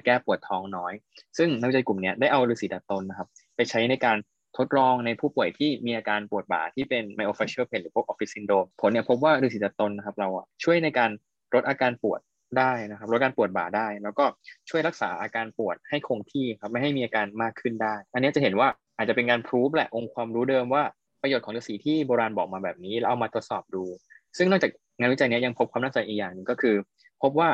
[0.05, 0.93] แก้ปวดท้องน้อย
[1.39, 4.17] ซึ่งนักวิจัยกลุ่มนี้ได้เอาฤาษีดัดตนนะครับ ไปใช้ในการ
[4.59, 10.29] ทดลองในผู้ป่วยที่มีอาการปวดบ่าที่เป็น myofascial pain หรือพวก office syndrome ผลเนี่ยพบว่าฤาษีดัดตนนะครับเรา
[10.65, 11.11] ช่วยในการ
[11.55, 12.21] ลดอาการปวด
[12.59, 14.25] ได้นะครับลดการปวดบ่าได้ แล้วก็
[14.69, 20.83] ช่วยรักษาอาการปวดให้คงที่ครับไม่ให้มีอาการมากขึ้นได้ อันนี้จะเห็นว่าอาจจะเป็นการพิสูจแหละองค์ความรู้เดิมว่า
[21.23, 23.85] ประโยชน์ของฤาษีที่โบราณบอกมาแบบนี้แล้วเอามาทดสอบดู
[24.37, 26.75] ซึ่งนอกจากงานวิจัยนี้ยังพบความน่าสนใจอีกอย่างนึงก็คือ
[27.23, 27.49] พบว่า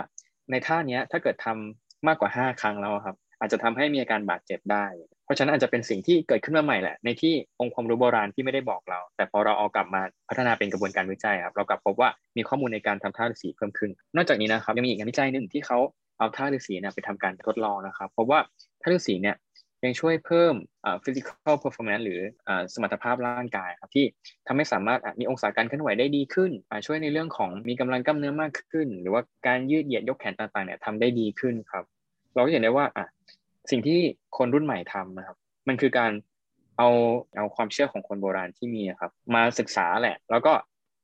[0.50, 4.86] ในท่านี้ถ้าเกิดทำมากกว่า 5 ครั้งแล้วครับ อาจจะทำให้มีอาการบาดเจ็บได้
[5.28, 15.78] เพราะฉะนั้นอาจจะเป็นสิ่งที่เกิดขึ้นมาใหม่แหละ ในที่องค์ความรู้โบราณที่ไม่ได้บอกเรา แต่พอเราเอากลับมาพัฒนาเป็นกระบวนการวิจัยครับเรากลับพบว่ามีข้อมูลในการทำท่าฤาษีเพิ่มขึ้น นอกจากนี้นะครับยังมีอีกงานวิจัยหนึ่งที่เขา
[16.18, 18.40] เอาท่าฤาษีเนี่ยไปทำการทดลองนะครับพบว่า
[18.82, 19.36] ท่าฤาษีเนี่ย
[19.84, 20.54] ยังช่วยเพิ่ม
[21.04, 22.20] physical performance หรือ
[22.74, 24.04] สมรรถภาพร่างกายครับที่
[24.46, 26.50] ทำให้สามารถมีองศาการเคลื่อนไหวได้ดีขึ้น
[26.86, 31.84] ช่วยในเรื่องของมีกำลังกล้ามเนื้อมากขึ้น หรือว่าการยืดเหยียดยกแขนต่างๆเนี่ยทำได้ดีขึ้นครับ
[32.34, 32.86] เราก็เห็นได้ว่า
[33.70, 33.98] สิ่งที่
[34.36, 35.36] คนรุ่นใหม่ทำนะครับ
[35.68, 36.12] มันคือการ
[36.78, 36.88] เอา
[37.36, 40.52] เอาความเชื่อของคนโบราณที่มีครับ มาศึกษาแหละ แล้วก็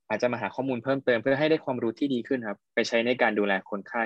[0.08, 4.04] อาจจะมาหาข้อมูลเพิ่มเติมเพื่อให้ได้ความรู้ที่ดีขึ้นครับ ไปใช้ในการดูแลคนไข้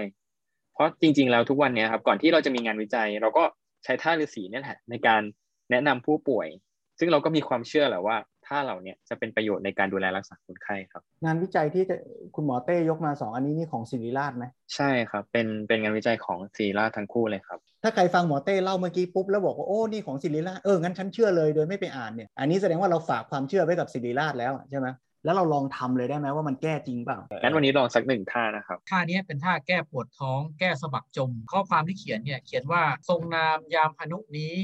[0.74, 3.44] เพราะจริง ๆ แล้วทุกวันนี้ครับ ก่อนที่เราจะมีงานวิจัย เราก็
[3.84, 5.22] ใช้ท่าฤาษีนี่แหละในการ
[5.70, 6.48] แนะนำผู้ป่วย
[6.98, 8.16] ซึ่งเราก็มีความเชื่อแหละว่า
[8.48, 11.84] ท่าเหล่านี้จะเป็นประโยชน์ในการดูแลรักษาคนไข้ครับ งานวิจัยที่
[12.34, 24.88] คุณหมอเต้ยกมาสองอันนี้นี่ของศิริราชไหมใช่ครับ เป็นเป็นงานวิจัยของศิริราชทั้งคู่เลยครับ ถ้าใครฟังหมอเต้เล่าเมื่อกี้ปุ๊บแล้วบอกว่าโอ้นี่ของศิริราชเอองั้นฉันเชื่อเลยโดยไม่ไปอ่านเนี่ยอันนี้แสดงว่าเราฝากความเชื่อไว้กับศิริราชแล้วใช่ไหม
[25.24, 34.54] แล้วเราลองทำเลยได้ไหมว่ามันแก้จริงเปล่างั้นวันนี้ลองสักหนึ่งท่านะครับ ท่านี้เป็นท่าแก้ปวดท้อง แก้สะบักจม ข้อความที่เขียนเนี่ยเขียนว่าทรงนามยามพนุนี้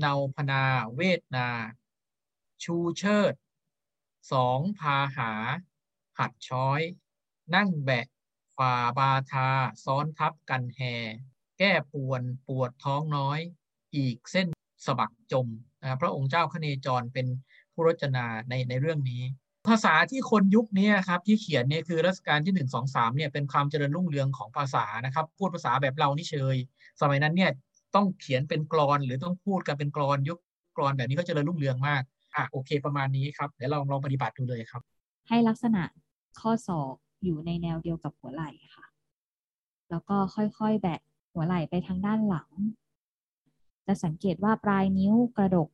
[0.00, 0.62] เนาพนา
[0.94, 1.46] เวทนา
[2.64, 3.34] ชูเชิด
[4.32, 5.32] สองพาหา
[6.18, 6.80] หัดช้อย
[7.54, 8.06] นั่งแบะ
[8.58, 9.48] ฝ่าบาทา
[9.84, 10.80] ซ้อนทับกันแฮ
[11.58, 13.40] แก้ปวนปวดท้องน้อย
[13.96, 14.46] อีกเส้น
[14.86, 15.46] สะบักจม
[15.80, 17.26] นะพระองค์เจ้าคเนจรเป็น
[17.72, 19.22] ผู้รจนาในในเรื่องนี้
[19.68, 26.56] ภาษาที่คนยุคนี้ครับที่เขียนเนี่ยคือรัชกาลที่หนึ่งสองสามเนี่ยเป็นความเจริญรุ่งเรืองของภาษานะครับ พูดภาษาแบบเรานี่เชย
[27.00, 27.50] สมัยนั้นเนี่ย
[27.94, 30.38] ต้องเขียนเป็นกรอนหรือต้องพูดกันเป็นกรอนยุค
[30.76, 32.02] กรอนแบบนี้ก็เจริญรุ่งเรืองมาก
[32.34, 34.82] อะโอเคประมาณนี้ครับเดี๋ยวเราลองปฏิบัติดูเลยครับ
[35.28, 35.82] ให้ลักษณะ
[36.40, 38.86] ข้อศอกอยู่ในแนวเดียวกับหัวไหล่ค่ะ
[39.90, 41.00] แล้วก็ค่อยๆแบะ
[41.32, 42.50] หัวไหล่ไปทางด้านหลัง
[43.86, 45.68] จะสังเกตว่าปลายนิ้วกระดก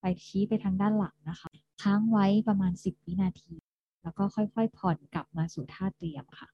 [0.00, 1.50] ไปชี้ไปทางด้านหลังนะคะ
[1.82, 3.54] ค้างไว้ประมาณ 10 วินาที
[4.02, 6.48] แล้วก็ค่อยๆ ผ่อนกลับมาสู่ท่าเตรียมค่ะ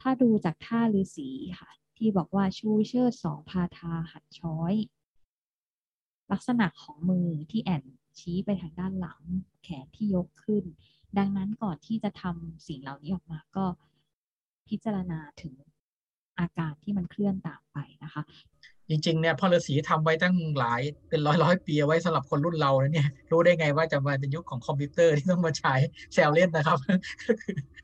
[0.00, 1.28] ถ้าดูจากท่าฤาษี
[1.60, 4.74] ค่ะ ที่บอกว่าชูเชิดสองพาทาหัดช้อย
[6.32, 7.84] ลักษณะของมือที่แอน
[8.18, 9.20] ชี้ไปทางด้านหลัง
[9.64, 10.64] แขนที่ยกขึ้น
[11.18, 13.64] ดังนั้นก่อนที่จะทำสิ่งเหล่านี้ออกมาก็
[14.68, 15.54] พิจารณาถึง
[16.38, 18.22] อาการที่มันเคลื่อนตามไปนะคะ
[18.90, 25.74] จริงๆเนี่ยพ่อฤาษีทำไว้ตั้งหลายเป็นร้อยร้อยปีไว้สำหรับคนรุ่นเราเนี่ย รู้ได้ไงว่าจะมาเป็นยุคของคอมพิวเตอร์ที่ต้องมาใช้
[26.14, 26.78] แซวเล่นนะครับ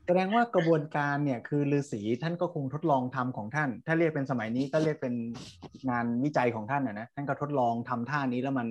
[0.05, 5.13] แสดงว่ากระบวนการเนี่ยคือฤาษีท่านก็คงทดลองทำของท่าน ถ้าเรียกเป็นสมัยนี้ก็เรียกเป็น
[5.89, 8.67] งานวิจัยของท่านนะนะท่านก็ทดลองทำท่านี้แล้วมัน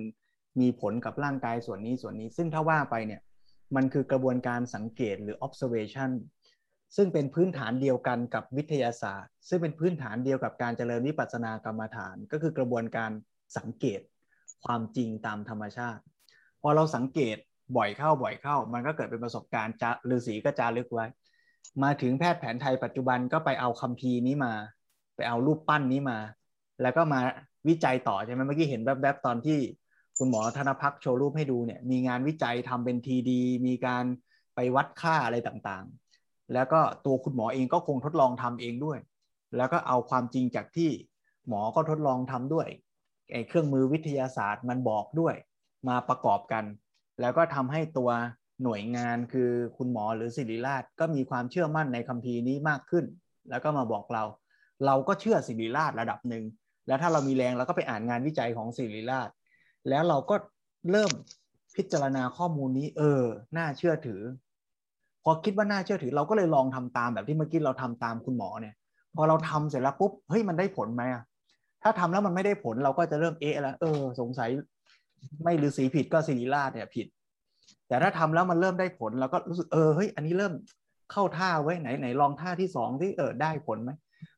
[0.61, 3.21] มีผลกับร่างกายส่วนนี้ส่วนนี้ ซึ่งถ้าว่าไปเนี่ย
[3.75, 6.09] มันคือกระบวนการสังเกตหรือ observation
[6.95, 13.11] ซึ่งเป็นพื้นฐานเดียวกันกับวิทยาศาสตร์ ซึ่งเป็นพื้นฐานเดียวกับการเจริญวิปัสสนากรรมฐาน ก็คือกระบวนการ
[13.57, 14.01] สังเกต
[14.65, 16.01] ความจริงตามธรรมชาติ
[16.61, 17.37] พอเราสังเกต
[17.77, 21.05] บ่อยเข้าบ่อยเข้า มันก็เกิดเป็นประสบการณ์จะฤาษีก็จารึกไว้
[21.83, 24.53] มาถึงแพทย์แผนไทยปัจจุบันก็ไปเอาคัมภีร์นี้มา
[25.15, 26.19] ไปเอารูปปั้นนี้มา
[26.81, 27.19] แล้วก็มา
[27.67, 29.59] วิจัยต่อใช่ไหมเมื่อกี้เห็นแวบๆตอนที่
[30.17, 34.05] คุณหมอธนพักโชว์รูปให้ดูเนี่ยมีงานวิจัยทำเป็นทีดีมีการ
[34.55, 36.04] ไปวัดค่าอะไรต่างๆ
[36.53, 38.99] แล้วก็ตัวคุณหมอเองก็คงทดลองทำเองด้วย
[39.57, 40.91] แล้วก็เอาความจริงจากที่
[41.47, 42.67] หมอก็ทดลองทำด้วย
[43.31, 45.35] ไอ้เครื่องมือวิทยาศาสตร์มันบอกด้วย
[45.87, 46.63] มาประกอบกัน
[47.21, 48.09] แล้วก็ทำให้ตัว
[48.63, 53.05] หน่วยงานคือคุณหมอหรือศิริราชก็มีความเชื่อมั่นในคัมภีร์นี้มากขึ้น
[53.49, 54.23] แล้วก็มาบอกเรา
[54.85, 56.43] เราก็เชื่อศิริราชระดับหนึ่ง
[56.87, 59.29] แล้วถ้าเรามีแรงเราก็ไปอ่านงานวิจัยของศิริราช
[59.89, 60.35] แล้วเราก็
[60.91, 61.11] เริ่ม
[61.75, 63.23] พิจารณาข้อมูลนี้ เออ
[63.57, 64.21] น่าเชื่อถือ
[65.25, 68.75] พอคิดว่าน่าเชื่อถือเราก็เลยลองทำตามแบบที่เมื่อกี้เราทำตามคุณหมอเนี่ย
[69.15, 71.23] พอเราทำเสร็จแล้วปุ๊บเฮ้ยมันได้ผลไหมอะ
[71.83, 74.49] ถ้าทำแล้วมันไม่ได้ผลเราก็จะเริ่มเอะแล้วเออ สงสัย
[75.43, 77.07] ไม่ฤาษีผิดก็ศิริราชเนี่ยผิด
[77.87, 80.53] แต่ถ้าทำแล้วมันเริ่มได้ผลเราก็รู้สึกเออเฮ้ยอันนี้เริ่ม
[81.11, 83.91] เข้าท่าไว้ไหนไหนลองท่าที่สองที่เออได้ผลไหม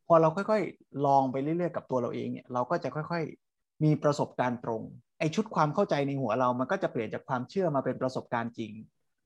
[0.07, 4.81] พอเราค่อยๆ ลองไปเรื่อยๆกับตัวเราเองเนี่ยเราก็จะค่อยๆ มีประสบการณ์ตรง
[5.19, 8.71] ไอชุดความเข้าใจในหัวเรามันก็จะเปลี่ยนจากความเชื่อมาเป็นประสบการณ์จริง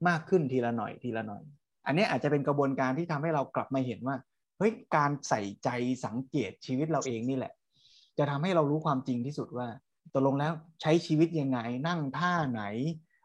[0.07, 1.43] มากขึ้นทีละหน่อยทีละหน่อย
[1.85, 4.15] อันนี้อาจจะเป็นกระบวนการที่ทำให้เรากลับมาเห็นว่า
[4.57, 5.69] เฮ้ยการใส่ใจ
[6.05, 7.53] สังเกตชีวิตเราเองนี่แหละ
[8.17, 9.67] จะทำให้เรารู้ความจริงที่สุดว่า
[10.13, 12.63] ตกลงแล้วใช้ชีวิตยังไง นั่งท่าไหน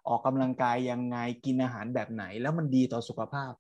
[0.08, 3.52] ออกกำลังกายยังไงกินอาหารแบบไหน แล้วมันดีต่อสุขภาพ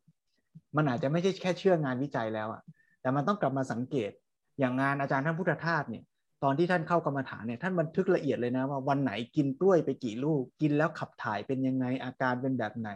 [0.76, 2.62] มันอาจจะไม่ใช่แค่เชื่องานวิจัยแล้วอะ
[3.00, 4.10] แต่มันต้องกลับมาสังเกต
[4.58, 6.04] อย่างงานอาจารย์ท่านพุทธทาสเนี่ย
[6.42, 12.90] ตอนที่ท่านเข้ากรรมฐานเนี่ยท่านบันทึกละเอียดเลยนะว่าวันไหนกินกล้วยไปกี่ลูก กินแล้วขับถ่ายเป็นยังไงอาการเป็นแบบไหน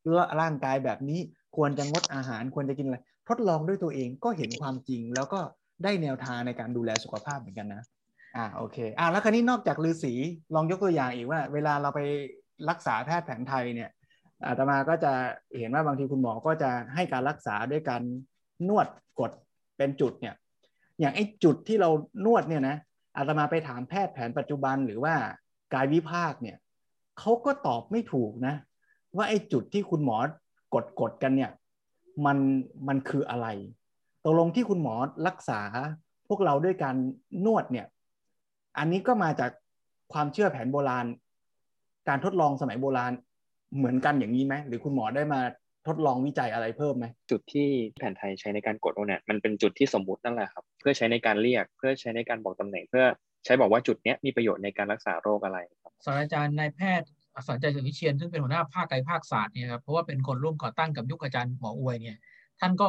[0.00, 1.20] หรือว่าร่างกายแบบนี้
[1.56, 5.40] ควรจะงดอาหารควรจะกินอะไรทดลองด้วยตัวเองก็เห็นความจริง แล้วก็
[5.84, 7.82] ได้แนวทางในการดูแลสุขภาพเหมือนกันนะ
[8.36, 10.14] อ่าโอเคอ่าแล้วคราวนี้นอกจากฤาษี
[10.54, 12.00] ลองยกตัวอย่างอีกว่า เวลาเราไป
[12.70, 13.90] รักษาแพทย์แผนไทยเนี่ย
[14.46, 15.12] อาตมาก็จะ
[15.58, 18.02] เห็นว่าบางทีคุณหมอก็จะให้การรักษาด้วยการ
[18.68, 18.86] นวด
[19.20, 19.30] กด
[19.76, 20.34] เป็นจุดเนี่ย
[21.00, 21.90] อย่างไอ้จุดที่เรา
[22.24, 22.76] นวดเนี่ยนะ
[23.16, 25.14] อาตมาไปถามแพทย์แผนปัจจุบันหรือว่า
[25.74, 26.56] กายวิภาคเนี่ย
[27.18, 28.54] เขาก็ตอบไม่ถูกนะ
[29.16, 30.18] ว่าไอ้จุดที่คุณหมอ
[30.74, 31.50] กดกดกันเนี่ย
[32.26, 32.38] มัน
[32.88, 33.46] มันคืออะไร
[34.24, 34.94] ตกลงที่คุณหมอ
[35.26, 35.60] รักษา
[36.28, 36.96] พวกเราด้วยการ
[37.44, 37.86] นวดเนี่ย
[38.78, 39.50] อันนี้ก็มาจาก
[40.12, 41.06] ความเชื่อแผนโบราณ
[42.08, 43.12] การทดลองสมัยโบราณ
[43.76, 45.40] เหมือนกันอย่างนี้ไหมหรือคุณหมอได้มา
[45.86, 53.04] ทดลองวิจัยอะไรเพิ่มไหมจุดที่แผนไทยใช้ในการกดโอเนี่ยมันเป็นจุดที่สมมุตินั่นแหละครับ เพื่อใช้ในการเรียกเพื่อใช้ในการบอกตำแหน่ง เพื่อ
[53.44, 62.16] ใช้บอกว่าจุดเนี้ยมีประโยชน์ในการรักษาโรคอะไรครับศาสตราจารย์นายแพทย์อัศรใจสุวิเชียนซึ่งเป็นหัวหน้าภาคกายภาคศาสตร์เนี่ยครับเพราะว่าเป็นคนร่วมก่อตั้งกับยุคอาจารย์หมออวยเนี่ย
[62.60, 62.88] ท่านก็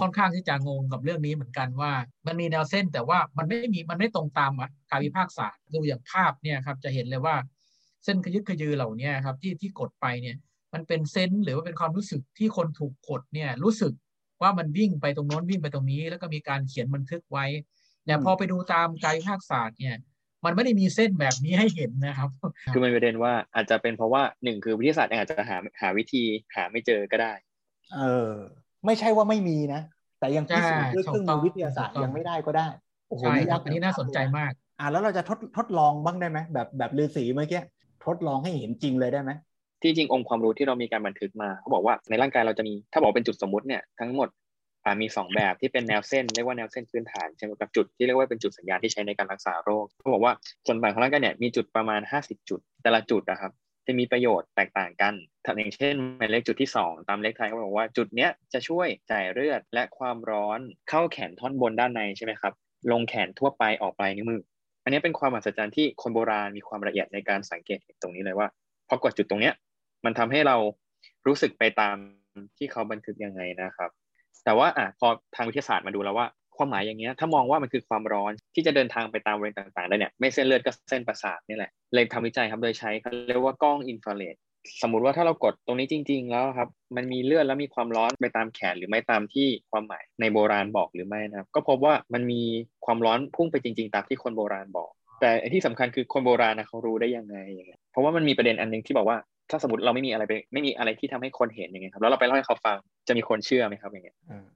[0.00, 1.92] ค่อนข้างที่จะงงกับเรื่องนี้เหมือนกันว่า
[2.26, 4.52] มันมีแนวเส้นแต่ว่ามันไม่มีมันไม่ตรงตาม
[4.90, 7.36] กายวิภาคศาสตร์ดูอย่างภาพเนี่ยครับจะเห็นเลยว่า
[8.04, 10.36] เส้นขยึกขยือเหล่านี้ครับที่ที่กดไปเนี่ย
[10.74, 13.92] มันเป็นเซนส์หรือว่าเป็นความรู้สึกที่คนถูกกดเนี่ยรู้สึก
[14.42, 17.46] ว่ามันวิ่งไปตรงโน้นวิ่งไปตรงนี้ แล้วก็มีการเขียนบันทึกไว้
[18.06, 19.96] แต่พอไปดูตามกายภาคศาสตร์เนี่ย
[20.44, 22.30] มันไม่ได้มีเส้นแบบนี้ให้เห็นนะครับ
[22.74, 26.22] คือมันประเด็นว่าอาจจะเป็นเพราะว่าหนึ่งคือวิทยาศาสตร์อาจจะหาหาวิธี
[26.54, 27.32] หาไม่เจอก็ได้
[27.94, 28.32] เออ
[28.86, 29.80] ไม่ใช่ว่าไม่มีนะ
[30.18, 32.68] แต่ยังพิสูจน์ด้วยเครื่องมือวิทยาศาสตร์ยังไม่ได้ก็ได้
[33.08, 37.60] โอ้โหใช่ครับยากอันนี้น่าสนใจมาก อ่าแล้วเราจะทดทดลองบ้างได้ไหมแบบแบบฤาษีเมื่อกี้
[38.06, 39.30] ทดลองให้เห็นจริงเลยได้ไหม
[39.82, 44.28] ที่จริงองค์ความรู้ที่เรามีการบันทึกมาเขาบอกว่าในร่างกายเราจะมีถ้าบอกเป็นจุดสมมุติเนี่ยทั้งหมด
[45.02, 50.32] มีสองแบบที่เป็นแนวเส้นเรียกว่าแนวเส้นพื้นฐานใช่ไหมกับจุดที่เรียกว่าเป็นจุดสัญญาณที่ใช้ในการรักษาโรคเขาบอกว่า
[50.66, 53.52] ส่วนต่างของร่างกายเนี่ยมีจุดประมาณ 50 จุด แต่ละจุดนะครับ
[53.86, 55.14] จะมีประโยชน์แตกต่างกัน
[55.44, 62.52] ถ้าอย่างเช่นหมายเลขจุดที่ 2 ตามเลขไทยเขาบอกว่าจุดเนี้ยจะช่วยจ่ายเลือดและความร้อนเข้าแขนท่อนบนด้านในใช่ไหมครับ
[62.92, 64.40] ลงแขนทั่วไปออกปลายนิ้วมือ
[64.84, 68.48] อันนี้เป็นความมหัศจรรย์ที่คนโบราณมีความละเอียดในการสังเกตเห็นตรงนี้เลยว่า
[68.88, 69.54] พอกดจุดตรงเนี้ย
[70.04, 70.56] มันทำให้เรา
[71.26, 71.96] รู้สึกไปตาม
[72.58, 73.90] ที่เขาบันทึกยังไงนะครับ
[74.44, 84.36] แต่ว่าอะพอทางวิทยาศาสตร์มาดูแล้วว่าความหมายอย่างเงี้ยถ้ามองว่ามันคือความร้อนที่จะเดินทางไปตามบริเวณต่างๆได้เนี่ยไม่เส้นเลือดก็เส้นประสาทนี่แหละเลยทำวิจัยครับโดยใช้เขาเรียกว่ากล้องอินฟราเรด
[84.82, 92.42] สมมุติว่าถ้าเรากดตรงนี้จริง ๆ แล้วครับ มันมีเลือดแล้วมีความร้อนไปตามแขนหรือไม่ตามที่ความหมายในโบราณบอกหรือไม่นะครับ ก็พบว่ามันมี
[92.84, 99.18] ความร้อนพุ่งไปจริง ๆ ตามที่คนโบราณบอก แต่ที่สำคัญคือคนโบราณนะเขารู้ได้ยังไงอย่างเงี้ยเพราะว่ามันมีประเด็นอันนึงที่บอกว่า
[99.52, 102.76] ถ้าสมมติเราไม่มีอะไรไป ไม่มีอะไรที่ทำให้คนเห็นอย่างเงี้ยครับ แล้วเราไปเล่าให้เขาฟัง
[103.08, 104.46] จะมีคนเชื่อไหมครับอย่างเงี้ยอ่า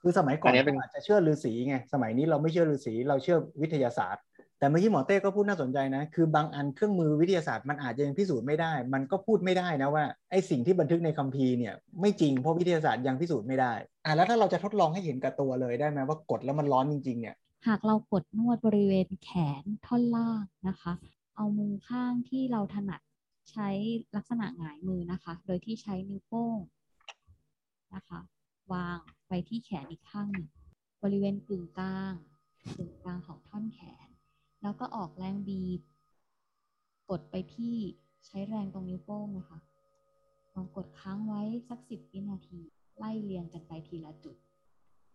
[0.00, 4.22] คือสมัยก่อนอันนี้เป็นเราอาจจะเชื่อฤาษีไงสมัยนี้เราไม่เชื่อฤาษีเราเชื่อวิทยาศาสตร์
[4.58, 13.72] แต่เมื่อกี้หมอเต้ก็พูดน่าสนใจนะ คือบางอันเครื่องมือวิทยาศาสตร์มันอาจจะยังพิสูจน์ไม่ได้ มันก็พูดไม่ได้นะว่าไอ้สิ่งที่บันทึกในคัมภีร์เนี่ยไม่จริงเพราะวิทยาศาสตร์ยังพิสูจน์ไม่ได้
[14.04, 17.36] อะแล้วถ้าเราจะทดลองให้เห็นกับตัวเลยได้ไหมว่ากดแล้วมันร้อนจริงๆเนี่ย
[17.66, 19.30] หากเรากดนวดบริเวณแข
[19.62, 20.92] นท่อนล่างนะคะ
[21.36, 23.00] เอามือข้างที่เราถนัด
[23.50, 23.68] ใช้
[24.16, 26.58] ลักษณะหงายมือนะคะ โดยที่ใช้นิ้วโป้ง
[27.94, 28.20] นะคะ
[28.72, 30.48] วางไปที่แขนอีกข้างหนึ่ง
[31.02, 32.14] บริเวณกึ่งกลาง
[32.76, 34.08] กึ่งกลางของท่อนแขน
[34.62, 35.80] แล้วก็ออกแรงบีบ
[37.10, 37.76] กดไปที่
[38.26, 39.58] ใช้แรงตรงนิ้วโป้งนะคะ
[40.54, 42.60] ลองกดค้างไว้สักสิบวินาที
[42.96, 44.36] ไล่เรียงกันไปทีละจุด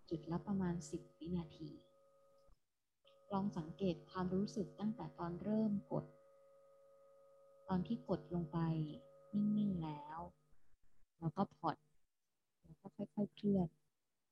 [0.10, 1.70] จุดละประมาณสิบวินาที
[3.34, 6.06] ลองสังเกตความรู้สึกตั้งแต่ตอนเริ่มกด
[7.70, 8.58] ตอนที่กดลงไป
[9.34, 10.20] นิ่งๆแล้ว
[11.20, 11.78] แล้วก็ผ่อน
[12.64, 13.68] แล้วก็ค่อยๆเคลื่อน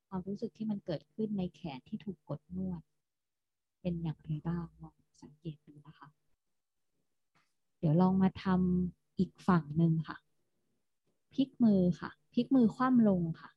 [0.08, 2.82] ความรู้สึกที่มันเกิดขึ้นในแขนที่ถูกกดนวด
[3.82, 6.08] เป็นอย่างไรบ้างลองสังเกตดูนะคะ
[7.80, 10.17] เดี๋ยวลองมาทำอีกฝั่งหนึ่งค่ะ
[11.34, 13.50] พลิกมือค่ะพลิกมือคว่ำลงค่ะ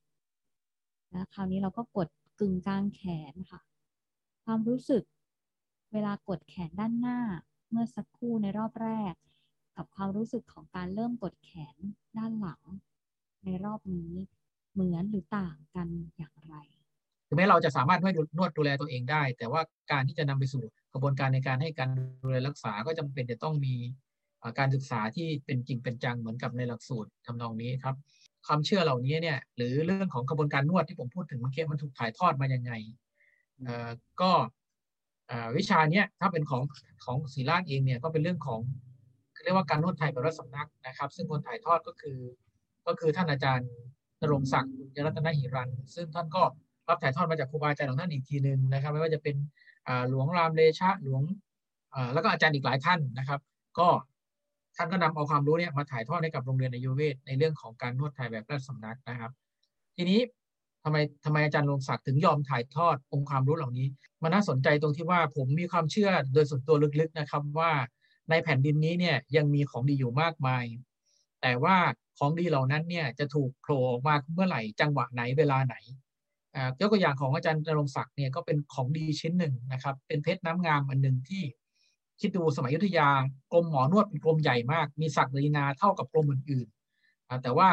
[1.11, 2.07] แล้วคราวนี้เราก็กด
[2.39, 3.59] กึ่งกลางแขนค่ะ
[4.45, 5.03] ความรู้สึก
[5.93, 7.19] เวลากดแขนด้านหน้า
[7.69, 9.13] เมื่อสักครู่ในรอบแรก
[9.77, 11.75] กับความรู้สึกของการเริ่มกดแขน
[12.17, 12.61] ด้านหลัง
[13.45, 14.11] ในรอบนี้
[14.73, 16.55] เหมือนหรือต่างกันอย่างไร
[17.27, 21.89] ถึงแม้เราจะสามารถนวดนวดดูแลตัวเองได้ แต่ว่าการที่จะนำไปสู่กระบวนการในการให้การ
[22.23, 23.75] ดูแลรักษาก็จำเป็นจะต้องมี
[24.59, 27.95] การศึกษาที่เป็นจริงเป็นจังเหมือนกับในหลักสูตรทำนองนี้ครับ
[28.47, 32.71] ความเชื่อเหล่านี้เนี่ยหรือเรื่องของกระบวนการนวดที่ผมพูดถึงเมื่อกี้มันถูกถ่ายทอดมายังไง
[34.21, 34.31] ก็
[35.57, 36.63] วิชาเนี้ยถ้าเป็นของ
[37.05, 38.59] ของศิลาเองเนี่ยก็เป็นเรื่องของ
[39.43, 42.19] เรียกว่าการนวดไทยแบบรัฐสำนักนะครับ ซึ่งคนถ่ายทอดก็คือ
[42.87, 43.69] ก็คือท่านอาจารย์
[44.21, 46.43] นรงศักดิ์บุญยรัตนหิรัน ซึ่งท่านก็
[46.89, 49.35] รับถ่ายทอดมาจากครูบาอาจารย์ของท่านอีกทีหนึ่งนะครับ ไม่ว่าจะเป็น
[50.09, 51.21] หลวงรามเลชะหลวง
[52.13, 53.39] แล้วก็อาจารย์อีกหลายท่านนะครับ
[53.79, 53.87] ก็
[54.77, 59.31] ท่านก็นำเอาความรู้เนี่ยมาถ่ายทอดให้กับโรงเรียนอายุเวทในเรื่องของการนวดไทยแบบราชสำนักนะครับ
[59.95, 60.19] ทีนี้
[60.83, 63.87] ทำไมทำไมอาจารย์รงศักดิ์ถึงยอมถ่ายทอดองค์ความรู้เหล่านี้
[64.21, 67.71] มันน่าสนใจตรงที่ว่าผมมีความเชื่อโดยส่วนตัวลึกๆนะครับว่า
[68.31, 70.65] ในแผ่นดินนี้เนี่ยยังมีของดีอยู่มากมาย
[71.41, 71.77] แต่ว่า
[72.17, 75.75] ของดีเหล่านั้นเนี่ยจะถูกโผล่ออกมาเมื่อไหร่จังหวะไหนเวลาไหน
[76.55, 81.43] อ่ายกตัวอย่างของอาจารย์นรงศักดิ์เนี่ยก็เป็นของดีชิ้นหนึ่งนะครับ เป็นเพชรน้ำงามอันหนึ่งที่
[82.21, 83.09] คิดดูสมัยยุทธยา
[83.53, 87.69] กรมหมอนวดเป็นกรมใหญ่มาก มีศักดินาเท่ากับกรมอื่นๆอ่าแต่ว่า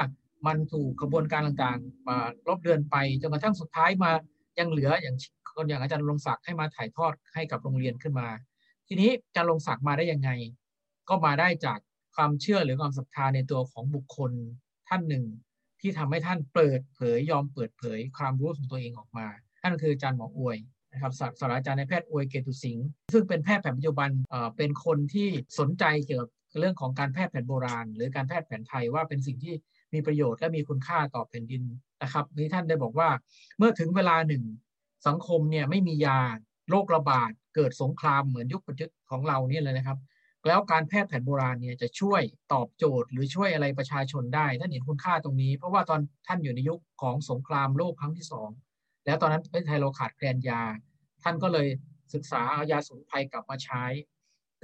[0.47, 2.19] มันถูกกระบวนการต่างๆมา
[2.49, 4.11] ลบเลือนไปจนกระทั่งสุดท้ายมา
[4.59, 5.17] ยังเหลืออย่าง
[5.57, 8.29] คนอย่างอาจารย์นรงศักดิ์ให้มาถ่ายทอดให้กับโรงเรียนขึ้นมา
[8.89, 10.31] ทีนี้อาจารย์นรงศักดิ์มาได้ยังไง
[11.09, 11.79] ก็มาได้จาก
[12.17, 14.33] ความเชื่อหรือความศรัทธาในตัวของบุคคล
[14.89, 15.25] ท่านหนึ่ง
[15.81, 19.27] ที่ทำให้ท่านเปิดเผยยอมเปิดเผยความรู้ของตัวเองออกมา
[19.63, 20.59] นั่นคืออาจารย์หมออวย
[20.93, 29.55] นะครับศาสตราจารย์ในแพทย์อวยเกตุสิงห์ซึ่งเป็นแพทย์แผนปัจจุบันเอ่อเป็นคนที่สนใจเกี่ยวกับเรื่องของการแพทย์แผนโบราณ หรือการแพทย์แผนไทยว่าเป็นสิ่งที่
[29.95, 31.63] มีประโยชน์และมีคุณค่าต่อแผ่นดิน
[32.03, 33.09] นะครับนี้ท่านได้บอกว่า
[33.59, 34.45] เมื่อถึงเวลาหนึ่ง
[35.07, 36.21] สังคมเนี่ยไม่มียา
[36.71, 39.99] โรคระบาด เกิดสงครามเหมือนยุคปัจจุบันของเราเนี่ยเลยนะครับ
[40.49, 48.49] แล้วการแพทย์แผนโบราณเนี่ยจะช่วยตอบโจทย์หรือช่วยอะไรประชาชนได้ท่านเห็นคุณค่าตรงนี้ เพราะว่าตอนท่านอยู่ในยุคของสงครามโลกครั้งที่สอง
[49.07, 50.63] แล้วตอนนั้นประเทศไทยเราขาดแคลนยา
[51.23, 51.69] ท่านก็เลย
[52.15, 53.85] ศึกษาเอายาสมุนไพรกลับมาใช้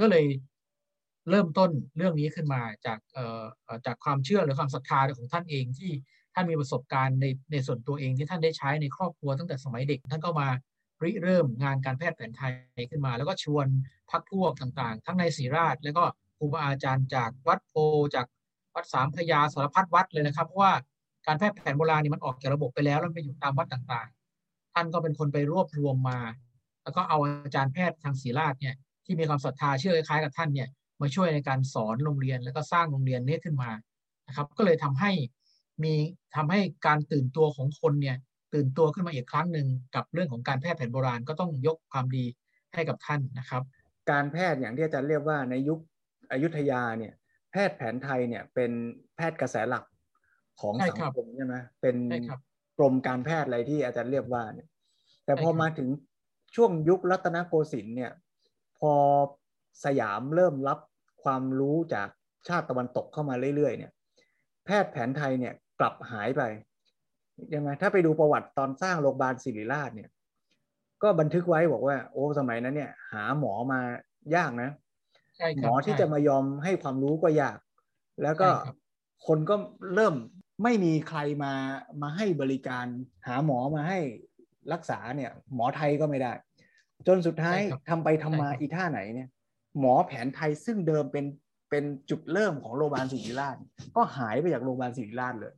[0.00, 0.26] ก็เลย
[1.30, 2.98] เริ่มต้นเรื่องนี้ขึ้นมาจาก
[3.86, 5.90] จากความเชื่อหรือความศรัทธาของท่านเองที่
[6.34, 10.48] ท่านมีประสบการณ์ในในส่วนตัวเองที่ท่านได้ใช้ในครอบครัวตั้งแต่สมัยเด็ก ท่านก็มา
[11.04, 12.52] ริเริ่มงานการแพทย์แผนไทย
[12.90, 13.66] ขึ้นมา แล้วก็ชวน
[14.10, 16.04] พักพวกต่างๆ ทั้งในศรีราช แล้วก็
[16.38, 17.74] ครูบาอาจารย์จากวัดโพ
[18.14, 18.26] จาก
[18.74, 20.72] วัดสามพยาสารพัดวัดเลยนะครับเพราะว่า
[21.26, 26.20] การแพทย์แผนโบราณนี่มันออกจากระบบไปแล้วแล้วไปอยู่ตามวัดต่างๆ ท่านก็เป็นคนไปรวบรวมมา
[26.82, 30.68] แล้วก็เอาอาจารย์แพทย์ทางศรีราชเนี่ยที่มีความศรัทธาเชื่อคล้ายๆกับท่านเนี่ย
[31.00, 33.70] มาช่วยในการสอนโรงเรียนแล้วก็สร้างโรงเรียนนี้ขึ้นมา
[34.26, 35.12] นะครับ ก็เลยทำให้
[35.82, 35.94] มี
[36.36, 38.16] ทำให้การตื่นตัวของคนเนี่ย
[38.54, 42.24] ตื่นตัวขึ้นมาอีกครั้งหนึ่งกับเรื่องของการแพทย์แผนโบราณก็ต้องยกความดี
[42.74, 43.62] ให้กับท่านนะครับ
[44.10, 45.78] การแพทย์อย่างที่อาจารย์เรียกว่าในยุค
[46.32, 47.14] อยุธยาเนี่ย
[47.52, 48.70] แพทย์แผนไทยเนี่ยเป็น
[49.16, 49.84] แพทย์กระแสหลัก
[50.60, 51.96] ของสังคมใช่ไหมเป็น
[52.78, 54.68] กรมการแพทย์อะไรที่อาจารย์เรียกว่าเนี่ย
[55.24, 55.88] แต่พอมาถึง
[56.56, 58.12] ช่วงยุครัตนโกสินทร์เนี่ย
[58.78, 58.92] พอ
[59.84, 60.78] สยามเริ่มรับ
[61.22, 62.08] ความรู้จาก
[62.48, 63.92] ชาติตะวันตกเข้ามาเรื่อยๆเนี่ย
[64.64, 66.42] แพทย์แผนไทยเนี่ยกลับหายไป
[67.54, 70.10] ยังไงถ้าไปดูประวัติตอนสร้างโรงพยาบาลศิริราชเนี่ย
[71.02, 73.80] ก็บันทึกไว้บอกว่า โอ้สมัยนั้นเนี่ย หาหมอมา
[74.34, 74.70] ยากนะ
[75.62, 77.58] หมอที่จะมายอมให้ความรู้ก็ยาก
[78.22, 78.48] แล้วก็
[79.26, 79.54] คนก็
[79.94, 80.14] เริ่ม
[80.62, 81.52] ไม่มีใครมา
[82.02, 82.86] มาให้บริการ
[83.26, 83.98] หาหมอมาให้
[84.72, 86.32] รักษาเนี่ย หมอไทยก็ไม่ได้
[87.06, 89.28] จนสุดท้ายทำไปทำมาอีท่าไหนเนี่ย
[89.80, 91.26] หมอแผนไทยซึ่งเดิมเป็น
[91.70, 93.56] เป็นจุดเริ่มของโรงพยาบาลศิริราช
[93.96, 95.54] ก็หายไปจากโรงพยาบาลศิริราชเลย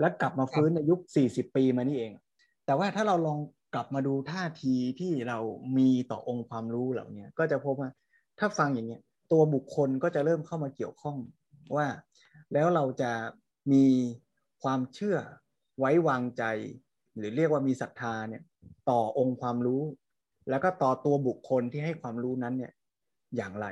[0.00, 2.12] แล้วกลับมาฟื้นในยุค 40 ปีมานี่เอง
[2.66, 3.38] แต่ว่าถ้าเราลอง
[3.74, 5.38] กลับมาดูท่าทีที่เรา
[5.78, 7.90] มีต่อองค์ความรู้เหล่านี้ก็จะพบว่า
[8.38, 9.02] ถ้าฟังอย่างเนี้ย
[9.32, 11.16] ตัวบุคคลก็จะเริ่มเข้ามาเกี่ยวข้อง
[11.76, 11.86] ว่า
[12.52, 13.12] แล้วเราจะ
[13.72, 13.84] มี
[14.62, 15.16] ความเชื่อ
[15.78, 16.44] ไว้วางใจ
[17.16, 18.42] หรือเรียกว่ามีศรัทธาเนี่ย
[18.90, 19.82] ต่อองค์ความรู้
[20.50, 22.72] แล้วก็ต่อตัวบุคคลที่ให้ความรู้นั้นเนี่ย
[23.36, 23.66] อย่างไร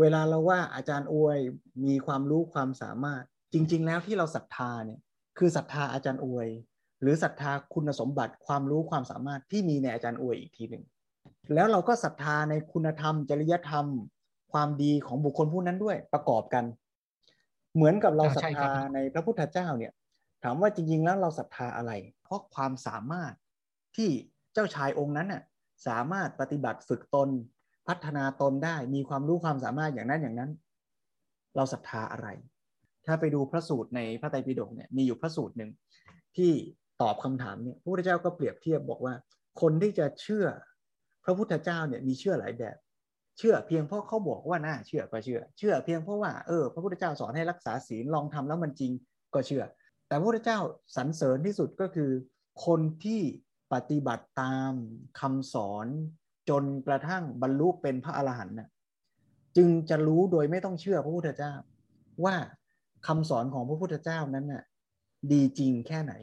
[0.00, 1.38] เวลาเราว่าอาจารย์อวย
[1.86, 5.00] มีความรู้ความสามารถจริง ๆ แล้วที่เราศรัทธาเนี่ย
[5.38, 6.48] คือศรัทธาอาจารย์อวย
[7.00, 10.84] หรือศรัทธาคุณสมบัติความรู้ความสามารถที่มีในอาจารย์อวยอีกทีหนึ่ง
[11.54, 13.86] แล้วเราก็ศรัทธาในคุณธรรม จริยธรรม
[14.52, 16.64] ความดีของบุคคลผู้นั้นด้วยประกอบกัน
[17.74, 19.92] เหมือนกับเราศรัทธาในพระพุทธเจ้าเนี่ย
[20.44, 21.92] ถามว่าจริงๆแล้วเราศรัทธาอะไร
[22.22, 23.32] เพราะความสามารถ
[23.96, 24.08] ที่
[24.52, 25.42] เจ้าชายองค์นั้นน่ะ
[25.86, 27.28] สามารถปฏิบัติฝึกตน
[27.88, 30.50] พัฒนาตนได้มีความรู้ความสามารถอย่างนั้นอย่างนั้น
[31.56, 32.28] เราศรัทธาอะไร
[33.06, 35.70] ถ้าไปดูพระสูตรในพระไตรปิฎกเนี่ยมีอยู่พระสูตรหนึ่ง
[36.36, 36.52] ที่
[37.02, 39.14] ตอบคำถามเนี่ยพระพุทธเจ้าก็เปรียบเทียบบอกว่า
[39.60, 40.46] คนที่จะเชื่อ
[41.24, 42.76] พระพุทธเจ้าเนี่ยมีเชื่อหลายแบบ
[43.38, 48.92] เชื่อเพียงเพราะเขาบอกว่าน่าเชื่อก็เชื่อ เชื่อเพียงเพราะว่าเออพระพุทธเจ้าสอนให้รักษาศีลลองทำแล้วมันจริง
[49.34, 49.64] ก็เชื่อ
[50.08, 50.58] แต่พระพุทธเจ้า
[50.96, 52.10] สรรเสริญที่สุดก็คือ
[52.66, 53.22] คนที่
[53.72, 54.72] ปฏิบัติตาม
[55.20, 55.86] คำสอน
[56.48, 58.68] จนกระทั่งบรรลุเป็นพระอรหันต์น่ะ
[59.56, 61.52] จึงจะรู้โดยไม่ต้องเชื่อพระพุทธเจ้า
[62.24, 62.36] ว่า
[63.06, 64.64] คำสอนของพระพุทธเจ้านั้นน่ะ
[65.32, 66.14] ดีจริงแค่ไหน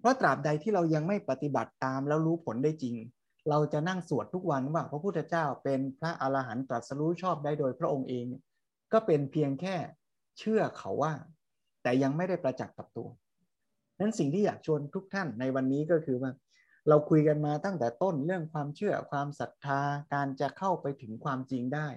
[0.00, 2.96] เพราะตราบใดที่เรายังไม่ปฏิบัติตามแล้วรู้ผลได้จริง
[3.48, 8.26] เราจะนั่งสวดทุกวันว่าพระพุทธเจ้าเป็นพระอรหันต์ตรัสรู้ชอบได้โดยพระองค์เอง
[8.92, 9.76] ก็เป็นเพียงแค่
[10.38, 11.12] เชื่อเขาว่า
[11.82, 13.08] แต่ยังไม่ได้ประจักษ์กับตัว
[14.00, 16.30] นั้นสิ่งที่อยากชวนทุกท่านในวันนี้ก็คือว่า
[16.88, 19.80] เราคุยกันมาตั้งแต่ต้นเรื่องความเชื่อความศรัทธา
[20.14, 21.88] การจะเข้าไปถึงความจริงได้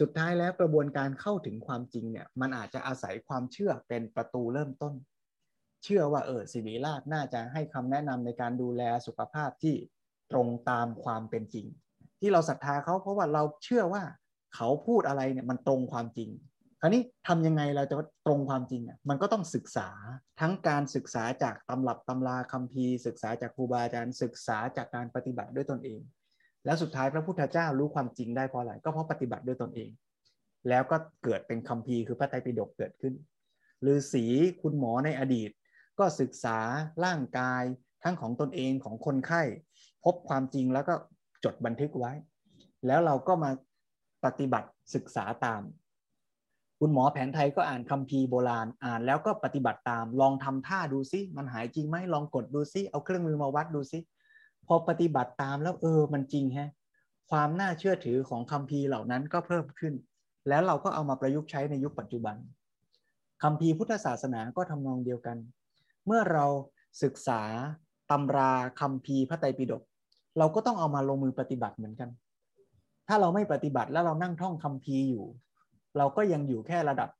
[0.00, 4.94] สุดท้ายแล้วกระบวนการเข้าถึงความจริงเนี่ยมันอาจจะอาศัยความเชื่อเป็นประตูเริ่มต้น
[5.84, 9.74] เชื่อว่าเออศิริราชน่าจะให้คำแนะนำในการดูแลสุขภาพที่
[10.32, 11.66] ตรงตามความเป็นจริง
[12.20, 14.02] ที่เราศรัทธาเขาเพราะว่าเราเชื่อว่า
[14.54, 16.30] เขาพูดอะไรเนี่ยมันตรงความจริง
[16.80, 19.88] คราวนี้ทำยังไงเราจะตรงความจริงอะมันก็ต้องศึกษา
[20.40, 26.00] ทั้งการศึกษาจากตำรับตำราคัมภีร์ ศึกษาจากครูบาอาจารย์ศึกษาจากการปฏิบัติด้วยตนเอง
[26.64, 29.90] แล้วสุดท้ายพระพุทธเจ้ารู้ความจริงได้เพราะอะไรก็เพราะปฏิบัติด้วยตนเอง
[30.68, 33.14] แล้วก็เกิดเป็นคัมภีร์คือพระไตรปิฎกเกิดขึ้น
[33.82, 34.24] หรือสี
[34.62, 35.50] คุณหมอในอดีต
[35.98, 36.58] ก็ศึกษา
[37.04, 37.62] ร่างกาย
[38.04, 39.42] ทั้งของตนเองของคนไข้
[40.04, 40.94] พบความจริงแล้วก็
[41.44, 42.12] จดบันทึกไว้
[42.86, 43.50] แล้วเราก็มา
[44.24, 45.62] ปฏิบัติศึกษาตาม
[46.80, 53.98] คุณหมอแผนไทยก็อ่านคัมภีร์โบราณอ่านแล้วก็ปฏิบัติตาม ลองทำท่าดูซิมันหายจริงไหมลองกดดูซิเอาเครื่องมือมาวัดดูซิ
[54.66, 56.70] พอปฏิบัติตามแล้วเออมันจริงฮะ
[57.30, 59.94] ความน่าเชื่อถือของคัมภีร์เหล่านั้นก็เพิ่มขึ้น
[60.48, 62.36] แล้วเราก็เอามาประยุกต์ใช้ในยุคปัจจุบัน
[63.42, 65.36] คัมภีร์พุทธศาสนาก็ทำนองเดียวกัน
[66.06, 66.44] เมื่อเรา
[67.02, 67.42] ศึกษา
[68.10, 69.82] ตำราคัมภีร์พระไตรปิฎก
[70.38, 72.10] เราก็ต้องเอามาลงมือปฏิบัติเหมือนกัน
[73.08, 75.24] ถ้าเราไม่ปฏิบัติแล้วเรานั่งท่องคำพีอยู่
[75.98, 77.10] เราก็ยังอยู่แค่ระดับ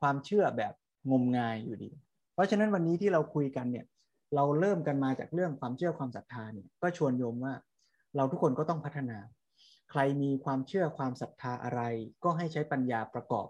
[0.00, 0.72] ความเชื่อแบบ
[1.10, 1.90] งมงายอยู่ดี
[2.34, 3.86] เพราะฉะนั้นวันนี้ที่เราคุยกันเนี่ย
[4.34, 7.54] เราเริ่มกันมาจากเรื่องความเชื่อความศรัทธาเนี่ยก็ชวนโยมว่า
[8.16, 9.18] เราทุกคนก็ต้องพัฒนา
[9.90, 11.80] ใครมีความเชื่อความศรัทธาอะไร
[12.24, 13.48] ก็ให้ใช้ปัญญาประกอบ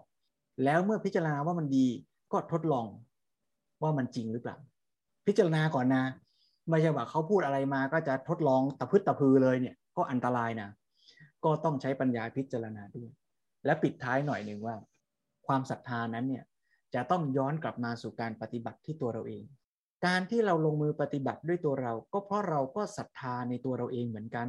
[0.63, 1.87] แล้วเมื่อพิจารณาว่ามันดี
[2.31, 2.87] ก็ทดลอง
[3.83, 4.57] ว่ามันจริงหรือเปล่า
[5.27, 6.03] พิจารณาก่อนนะ
[6.69, 10.69] ไม่ใช่ว่าเขาพูดอะไรมาก็จะทดลองตะพืดตะพือเลยเนี่ยก็อันตรายนะ
[11.43, 13.09] ก็ต้องใช้ปัญญาพิจารณาด้วย
[13.65, 14.75] และปิดท้ายหน่อยหนึ่งว่า
[15.47, 16.43] ความศรัทธานั้นเนี่ย
[16.95, 19.43] จะต้องย้อนกลับมาสู่การปฏิบัติที่ตัวเราเอง
[20.05, 24.47] การที่เราลงมือปฏิบัติด้วยตัวเรา ก็เพราะเราก็ศรัทธาในตัวเราเองเหมือนกัน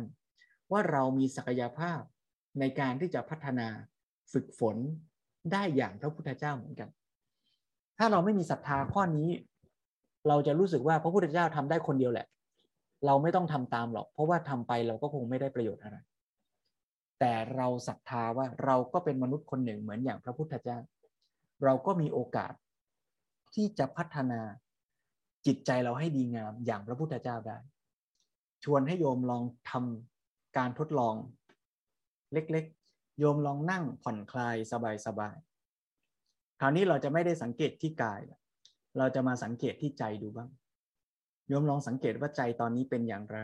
[0.73, 2.01] ว่าเรามีศักยภาพ
[2.61, 3.69] ในการที่จะพัฒนา
[4.33, 4.77] ฝึกฝน
[5.53, 6.89] ได้อย่างพระพุทธเจ้าเหมือนกัน
[7.99, 9.29] ถ้าเราไม่มีศรัทธาข้อนี้
[10.29, 12.27] เราจะรู้สึกว่าพระพุทธเจ้าทำได้คนเดียวแหละ
[13.07, 15.97] เราไม่ต้องทำตามหรอก เพราะว่าทำไปเราก็คงไม่ได้ประโยชน์อะไร
[17.21, 20.79] แต่เราศรัทธาว่าเราก็เป็นมนุษย์คนหนึ่งเหมือนอย่างพระพุทธเจ้า
[21.65, 22.53] เราก็มีโอกาส
[23.55, 24.41] ที่จะพัฒนา
[25.47, 27.59] จิตใจเราให้ดีงามอย่างพระพุทธเจ้าได้
[28.65, 31.15] ชวนให้โยมลองทำการทดลอง
[32.33, 34.57] เล็กๆ โยมลองนั่งผ่อนคลาย
[35.07, 38.21] สบายๆคราวนี้เราจะไม่ได้สังเกตที่กาย
[38.99, 40.51] เราจะมาสังเกตที่ใจดูบ้าง
[41.49, 43.41] โยมลองสังเกตว่าใจตอนนี้เป็นอย่างไร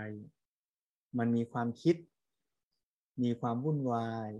[1.18, 1.96] มันมีความคิด
[3.22, 4.30] มีความวุ่นวาย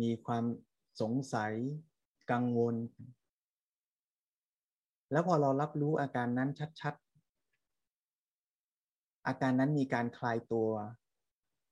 [0.00, 0.44] มีความ
[1.00, 1.52] สงสัย
[2.30, 2.74] กังวล
[5.10, 6.50] แล้วพอเรารับรู้อาการนั้น
[6.80, 10.70] ชัดๆ อาการนั้นมีการคลายตัว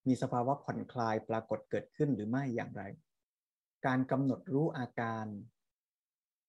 [0.07, 2.83] มีสภาวะผ่อนคลายปรากฏเกิดขึ้นหรือไม่อย่างไร
[3.87, 5.27] การกำหนดรู้อาการ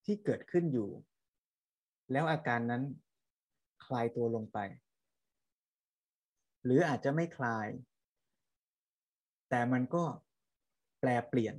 [0.05, 0.89] ที่เกิดขึ้นอยู่
[2.11, 2.83] แล้วอาการนั้น
[3.85, 4.57] คลายตัวลงไป
[6.63, 7.67] หรืออาจจะไม่คลาย
[9.49, 10.03] แต่มันก็
[10.99, 11.55] แปลเปลี่ยน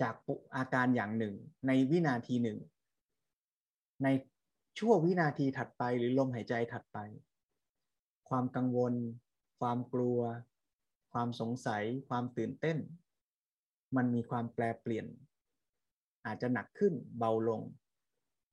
[0.00, 0.14] จาก
[0.56, 1.34] อาการอย่างหนึ่ง
[1.66, 2.58] ในวินาทีหนึ่ง
[4.02, 4.08] ใน
[4.82, 6.98] ชั่ววินาทีถัดไปหรือลมหายใจถัดไป
[8.28, 8.94] ความกังวล
[9.60, 10.20] ความกลัว
[11.12, 12.78] ความสงสัย ความตื่นเต้น
[13.96, 15.06] มันมีความแปลเปลี่ยน
[16.26, 17.60] อาจจะหนักขึ้นเบาลง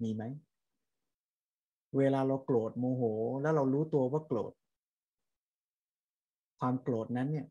[0.04, 0.24] มีไหม
[1.98, 3.04] เวลาเราโกรธโมโห
[3.42, 4.54] แล้วเรารู้ตัวว่าโกรธ
[6.60, 7.48] ความโกรธนั้นเนี่ย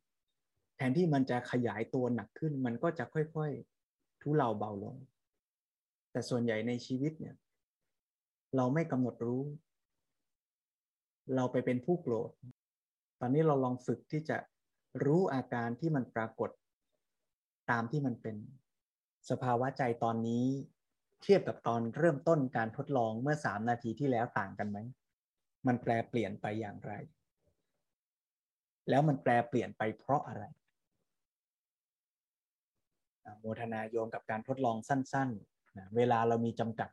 [0.77, 4.97] แทนที่มันจะขยายตัวหนักขึ้น มันก็จะค่อยๆทุเลาเบาลง
[6.13, 7.37] แต่ส่วนใหญ่ในชีวิตเนี่ย
[8.57, 9.45] เราไม่กำหนดรู้
[11.35, 12.31] เราไปเป็นผู้โกรธ
[13.21, 14.37] ตอนนี้เราลองฝึกที่จะ
[15.05, 16.51] รู้อาการที่มันปรากฏ
[17.71, 18.37] ตามที่มันเป็น
[19.31, 20.45] สภาวะใจตอนนี้
[21.23, 24.79] เทียบกับตอนเริ่มต้นการทดลองเมื่อสามนาทีที่แล้วต่างกันไหม
[25.67, 26.93] มันแปลเปลี่ยนไปอย่างไร
[28.89, 30.45] แล้วมันแปลเปลี่ยนไปเพราะอะไร
[33.41, 36.91] โมทนาโยมกับการทดลองสั้นๆนะเวลาเรามีจำกัด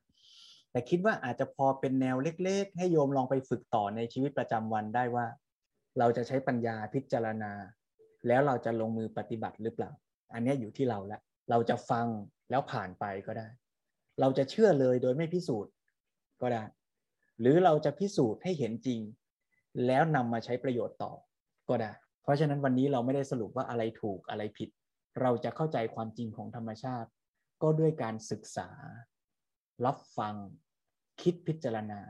[0.74, 5.26] แต่คิดว่าอาจจะพอเป็นแนวเล็ก ๆ ให้โยมลองไปฝึกต่อในชีวิตประจำวันได้ว่า
[5.99, 7.51] เราจะใช้ปัญญาพิจารณา
[8.28, 9.91] แล้วเราจะลงมือปฏิบัติหรือเปล่า
[10.34, 12.07] อันนี้อยู่ที่เราล้วเราจะฟัง
[12.49, 13.47] แล้วผ่านไปก็ได้
[14.19, 15.71] เราจะเชื่อเลยโดยไม่พิสูจน์
[16.41, 16.63] ก็ได้
[17.39, 18.99] หรือเราจะพิสูจน์ให้เห็นจริง
[19.88, 21.13] แล้วนำมาใช้ประโยชน์ต่อ
[21.69, 21.91] ก็ได้
[22.24, 24.69] เพราะฉะนั้นวันนี้เราไม่ได้สรุปว่าอะไรถูกอะไรผิด
[25.21, 27.09] เราจะเข้าใจความจริงของธรรมชาติ
[27.61, 28.69] ก็ด้วยการศึกษา
[29.86, 30.36] รับฟัง
[31.21, 32.01] คิดพิจารณา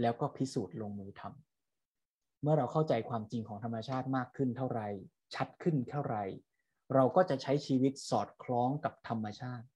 [0.00, 4.88] แล้วก็พิสูจน์ลงมือทำเมื่อเราเข้าใจความจริงของธรรมชาติมากขึ้นเท่าไหร่
[5.34, 6.22] ชัดขึ้นเท่าไหร่
[6.94, 9.66] เราก็จะใช้ชีวิตสอดคล้องกับธรรมชาติ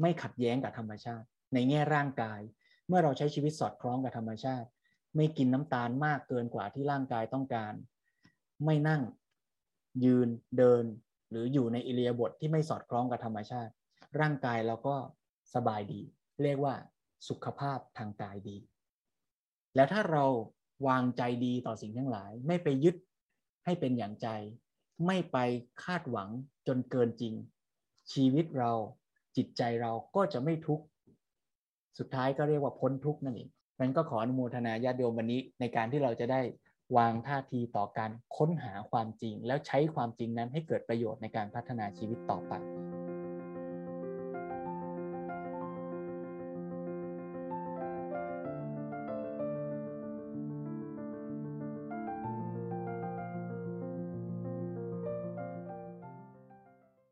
[0.00, 2.40] ไม่ขัดแย้งกับธรรมชาติ ในแง่ร่างกาย
[2.88, 4.68] เมื่อเราใช้ชีวิตสอดคล้องกับธรรมชาติ
[5.16, 7.72] ไม่กินน้ำตาลมากเกินกว่าที่ร่างกายต้องการ
[8.64, 9.02] ไม่นั่ง
[10.04, 10.84] ยืนเดิน
[11.30, 13.72] หรืออยู่ในอิเลียบทที่ไม่สอดคล้องกับธรรมชาติ
[14.20, 14.96] ร่างกายเราก็
[15.54, 16.02] สบายดี
[16.44, 16.74] เรียกว่า
[17.28, 18.56] สุขภาพทางกายดี
[19.74, 20.24] แล้วถ้าเรา
[20.88, 22.96] วางใจดีต่อสิ่งทั้งหลาย ไม่ไปยึด
[23.64, 24.28] ให้เป็นอย่างใจ
[25.06, 25.38] ไม่ไป
[25.84, 26.28] คาดหวัง
[26.66, 27.34] จนเกินจริง
[28.12, 28.72] ชีวิตเรา
[29.36, 30.84] จิตใจเราก็จะไม่ทุกข์
[31.98, 33.48] สุดท้ายก็เรียกว่าพ้นทุกข์นั่นเอง
[33.80, 36.40] นั้นก็ขออนุโมทนาญาติโยมวันนี้ในการที่เราจะได้
[36.96, 42.52] วางท่าทีต่อการค้นหาความจริง แล้วใช้ความจริงนั้นให้เกิดประโยชน์ในการพัฒนาชีวิตต่อไป